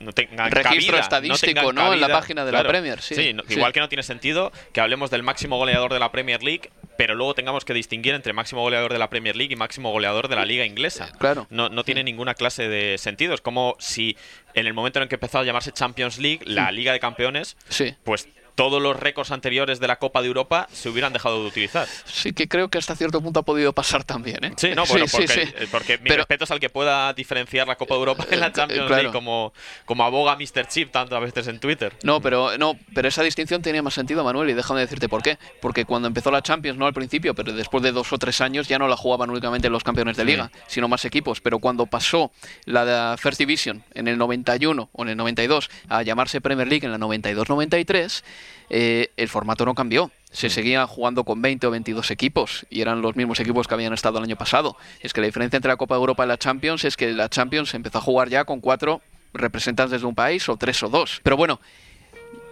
no 0.00 0.12
tengan 0.12 0.50
Registro 0.50 0.94
cabida, 0.96 1.00
estadístico, 1.00 1.72
¿no? 1.72 1.92
En 1.94 2.00
la 2.00 2.08
página 2.08 2.44
de 2.44 2.50
la 2.50 2.64
Premier, 2.64 3.00
sí. 3.00 3.32
no- 3.32 3.44
Sí. 3.46 3.54
igual 3.54 3.72
que 3.72 3.78
no 3.78 3.88
tiene 3.88 4.02
sentido 4.02 4.50
que 4.72 4.80
hablemos 4.80 5.08
del 5.10 5.22
máximo 5.22 5.56
goleador 5.56 5.92
de 5.92 6.00
la 6.00 6.10
Premier 6.10 6.42
League, 6.42 6.68
pero 6.98 7.14
luego 7.14 7.34
tengamos 7.34 7.64
que 7.64 7.74
distinguir 7.74 8.12
entre 8.14 8.32
máximo 8.32 8.60
goleador 8.62 8.92
de 8.92 8.98
la 8.98 9.08
Premier 9.08 9.36
League 9.36 9.52
y 9.52 9.56
máximo 9.56 9.92
goleador 9.92 10.26
de 10.26 10.34
la 10.34 10.44
Liga 10.44 10.64
Inglesa. 10.66 11.12
Claro. 11.18 11.46
No, 11.48 11.68
no 11.68 11.84
tiene 11.84 12.02
ninguna 12.02 12.34
clase 12.34 12.68
de 12.68 12.98
sentido. 12.98 13.34
Es 13.34 13.40
como 13.40 13.76
si 13.78 14.16
en 14.54 14.66
el 14.66 14.74
momento 14.74 14.98
en 14.98 15.04
el 15.04 15.08
que 15.08 15.14
empezó 15.14 15.38
a 15.38 15.44
llamarse 15.44 15.70
Champions 15.70 16.18
League, 16.18 16.40
la 16.44 16.72
Liga 16.72 16.92
de 16.92 16.98
Campeones, 16.98 17.56
pues 18.02 18.26
todos 18.54 18.80
los 18.80 18.98
récords 18.98 19.30
anteriores 19.30 19.80
de 19.80 19.88
la 19.88 19.96
Copa 19.96 20.20
de 20.22 20.28
Europa 20.28 20.68
se 20.72 20.88
hubieran 20.88 21.12
dejado 21.12 21.42
de 21.42 21.48
utilizar. 21.48 21.86
Sí 22.04 22.32
que 22.32 22.48
creo 22.48 22.68
que 22.68 22.78
hasta 22.78 22.94
cierto 22.96 23.20
punto 23.20 23.40
ha 23.40 23.42
podido 23.42 23.72
pasar 23.72 24.04
también, 24.04 24.44
¿eh? 24.44 24.52
Sí, 24.56 24.70
no, 24.74 24.84
bueno, 24.88 25.06
sí, 25.08 25.16
porque, 25.16 25.32
sí. 25.46 25.52
eh, 25.56 25.68
porque 25.70 25.98
mi 25.98 26.04
Pero- 26.10 26.18
respeto 26.18 26.44
es 26.44 26.50
al 26.50 26.60
que 26.60 26.70
pueda 26.70 27.12
diferenciar 27.12 27.66
la 27.66 27.76
Copa 27.76 27.94
de 27.94 28.00
Europa 28.00 28.26
en 28.30 28.40
la 28.40 28.52
Champions 28.52 28.86
claro. 28.86 29.02
League 29.02 29.12
como, 29.12 29.52
como 29.84 30.04
aboga 30.04 30.36
Mr. 30.36 30.68
Chip 30.68 30.90
tantas 30.92 31.20
veces 31.20 31.46
en 31.48 31.58
Twitter. 31.58 31.92
No, 32.02 32.20
pero 32.20 32.56
no, 32.58 32.78
pero 32.94 33.08
esa 33.08 33.22
distinción 33.22 33.62
tenía 33.62 33.82
más 33.82 33.94
sentido, 33.94 34.22
Manuel, 34.24 34.50
y 34.50 34.54
déjame 34.54 34.80
decirte 34.80 35.08
por 35.08 35.22
qué. 35.22 35.38
Porque 35.60 35.84
cuando 35.84 36.08
empezó 36.08 36.30
la 36.30 36.42
Champions, 36.42 36.78
no 36.78 36.86
al 36.86 36.94
principio, 36.94 37.34
pero 37.34 37.52
después 37.52 37.82
de 37.82 37.92
dos 37.92 38.12
o 38.12 38.18
tres 38.18 38.40
años 38.40 38.68
ya 38.68 38.78
no 38.78 38.88
la 38.88 38.96
jugaban 38.96 39.30
únicamente 39.30 39.68
los 39.68 39.82
campeones 39.84 40.16
de 40.16 40.24
liga, 40.24 40.50
sino 40.66 40.88
más 40.88 41.04
equipos. 41.04 41.40
Pero 41.40 41.58
cuando 41.58 41.86
pasó 41.86 42.30
la 42.64 42.84
de 42.84 43.16
First 43.18 43.38
Division 43.38 43.82
en 43.94 44.08
el 44.08 44.18
91 44.18 44.88
o 44.92 45.02
en 45.02 45.08
el 45.08 45.16
92 45.16 45.70
a 45.88 46.02
llamarse 46.02 46.40
Premier 46.40 46.68
League 46.68 46.84
en 46.86 46.92
la 46.92 46.98
92-93, 46.98 48.22
eh, 48.70 49.10
el 49.16 49.28
formato 49.28 49.64
no 49.64 49.74
cambió. 49.74 50.10
Se 50.30 50.50
seguía 50.50 50.86
jugando 50.86 51.24
con 51.24 51.40
20 51.40 51.66
o 51.68 51.70
22 51.70 52.10
equipos 52.10 52.66
y 52.68 52.80
eran 52.80 53.02
los 53.02 53.14
mismos 53.14 53.38
equipos 53.40 53.68
que 53.68 53.74
habían 53.74 53.92
estado 53.92 54.18
el 54.18 54.24
año 54.24 54.36
pasado. 54.36 54.76
Es 55.00 55.12
que 55.12 55.20
la 55.20 55.26
diferencia 55.26 55.56
entre 55.56 55.70
la 55.70 55.76
Copa 55.76 55.94
de 55.94 56.00
Europa 56.00 56.24
y 56.24 56.28
la 56.28 56.38
Champions 56.38 56.84
es 56.84 56.96
que 56.96 57.12
la 57.12 57.28
Champions 57.28 57.74
empezó 57.74 57.98
a 57.98 58.00
jugar 58.00 58.28
ya 58.28 58.44
con 58.44 58.60
cuatro 58.60 59.00
representantes 59.32 60.00
de 60.00 60.06
un 60.06 60.14
país 60.14 60.48
o 60.48 60.56
tres 60.56 60.82
o 60.82 60.88
dos. 60.88 61.20
Pero 61.22 61.36
bueno, 61.36 61.60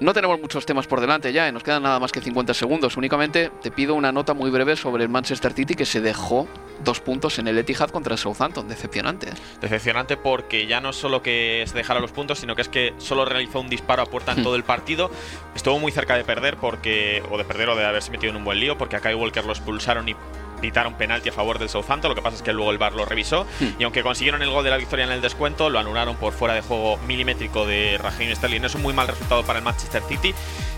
no 0.02 0.12
tenemos 0.14 0.40
muchos 0.40 0.66
temas 0.66 0.86
por 0.86 1.00
delante 1.00 1.32
ya, 1.32 1.48
y 1.48 1.52
nos 1.52 1.62
quedan 1.62 1.82
nada 1.82 1.98
más 2.00 2.12
que 2.12 2.20
50 2.20 2.54
segundos. 2.54 2.96
Únicamente 2.96 3.50
te 3.62 3.70
pido 3.70 3.94
una 3.94 4.12
nota 4.12 4.34
muy 4.34 4.50
breve 4.50 4.76
sobre 4.76 5.04
el 5.04 5.08
Manchester 5.08 5.52
City 5.52 5.74
que 5.74 5.86
se 5.86 6.00
dejó 6.00 6.46
dos 6.84 7.00
puntos 7.00 7.38
en 7.38 7.46
el 7.48 7.56
Etihad 7.58 7.90
contra 7.90 8.12
el 8.14 8.18
Southampton. 8.18 8.68
Decepcionante. 8.68 9.28
Decepcionante 9.60 10.16
porque 10.16 10.66
ya 10.66 10.80
no 10.80 10.92
solo 10.92 11.22
que 11.22 11.64
se 11.66 11.74
dejara 11.74 12.00
los 12.00 12.10
puntos, 12.12 12.38
sino 12.38 12.56
que 12.56 12.62
es 12.62 12.68
que 12.68 12.94
solo 12.98 13.24
realizó 13.24 13.60
un 13.60 13.68
disparo 13.68 14.02
a 14.02 14.06
puerta 14.06 14.32
en 14.32 14.40
Hmm. 14.40 14.44
todo 14.44 14.56
el 14.56 14.64
partido. 14.64 15.10
Estuvo 15.54 15.78
muy 15.78 15.92
cerca 15.92 16.16
de 16.16 16.24
perder 16.24 16.56
porque 16.56 17.22
o 17.30 17.38
de 17.38 17.44
perder 17.44 17.68
o 17.68 17.76
de 17.76 17.84
haberse 17.84 18.10
metido 18.10 18.30
en 18.30 18.36
un 18.36 18.44
buen 18.44 18.58
lío 18.58 18.76
porque 18.78 18.96
a 18.96 19.00
Kai 19.00 19.14
Walker 19.14 19.44
lo 19.44 19.52
expulsaron 19.52 20.08
y 20.08 20.16
pitaron 20.62 20.94
penalti 20.94 21.28
a 21.28 21.32
favor 21.32 21.58
del 21.58 21.68
Southampton. 21.68 22.08
Lo 22.08 22.14
que 22.14 22.22
pasa 22.22 22.36
es 22.36 22.42
que 22.42 22.54
luego 22.54 22.70
el 22.70 22.78
VAR 22.78 22.94
lo 22.94 23.04
revisó 23.04 23.44
Hmm. 23.60 23.66
y 23.78 23.84
aunque 23.84 24.02
consiguieron 24.02 24.40
el 24.40 24.48
gol 24.50 24.64
de 24.64 24.70
la 24.70 24.78
victoria 24.78 25.04
en 25.04 25.12
el 25.12 25.20
descuento, 25.20 25.68
lo 25.68 25.78
anularon 25.78 26.16
por 26.16 26.32
fuera 26.32 26.54
de 26.54 26.62
juego 26.62 26.96
milimétrico 27.06 27.66
de 27.66 27.98
Raheem 27.98 28.34
Sterling. 28.34 28.62
Es 28.64 28.74
un 28.74 28.80
muy 28.82 28.94
mal 28.94 29.08
resultado 29.08 29.42
para 29.44 29.58
el 29.58 29.64
Manchester 29.64 30.02
City, 30.08 30.34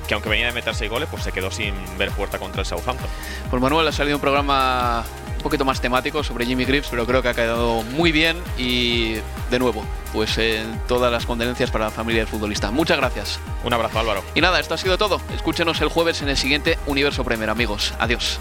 que 0.09 0.15
aunque 0.15 0.29
venía 0.29 0.47
de 0.47 0.53
meter 0.53 0.75
seis 0.75 0.91
goles, 0.91 1.09
pues 1.09 1.23
se 1.23 1.31
quedó 1.31 1.53
sin 1.53 1.75
ver 1.99 2.11
puerta 2.11 2.39
contra 2.39 2.61
el 2.63 2.67
Southampton. 2.67 3.09
Pues 3.51 3.63
Manuel 3.63 3.87
ha 3.87 3.93
salido 3.93 4.17
un 4.17 4.21
programa 4.21 5.05
un 5.37 5.43
poquito 5.43 5.67
más 5.67 5.79
temático 5.81 6.25
sobre 6.25 6.47
Jimmy 6.47 6.65
Greaves, 6.65 6.89
pero 6.91 7.05
creo 7.05 7.21
que 7.21 7.29
ha 7.29 7.35
quedado 7.35 7.83
muy 7.83 8.13
bien 8.13 8.43
y 8.57 9.17
de 9.51 9.59
nuevo, 9.59 9.85
pues 10.15 10.39
eh, 10.39 10.65
todas 10.89 11.13
las 11.13 11.27
condolencias 11.27 11.71
para 11.71 11.85
la 11.85 11.91
familia 11.91 12.23
del 12.23 12.29
futbolista. 12.29 12.71
Muchas 12.71 12.97
gracias. 12.97 13.39
Un 13.63 13.75
abrazo, 13.75 13.99
Álvaro. 14.01 14.25
Y 14.35 14.41
nada, 14.41 14.59
esto 14.59 14.73
ha 14.73 14.79
sido 14.79 14.97
todo. 14.97 15.21
Escúchenos 15.35 15.83
el 15.83 15.89
jueves 15.91 16.23
en 16.23 16.31
el 16.31 16.39
siguiente 16.39 16.79
Universo 16.87 17.25
Premier, 17.25 17.51
amigos. 17.51 17.93
Adiós. 17.99 18.41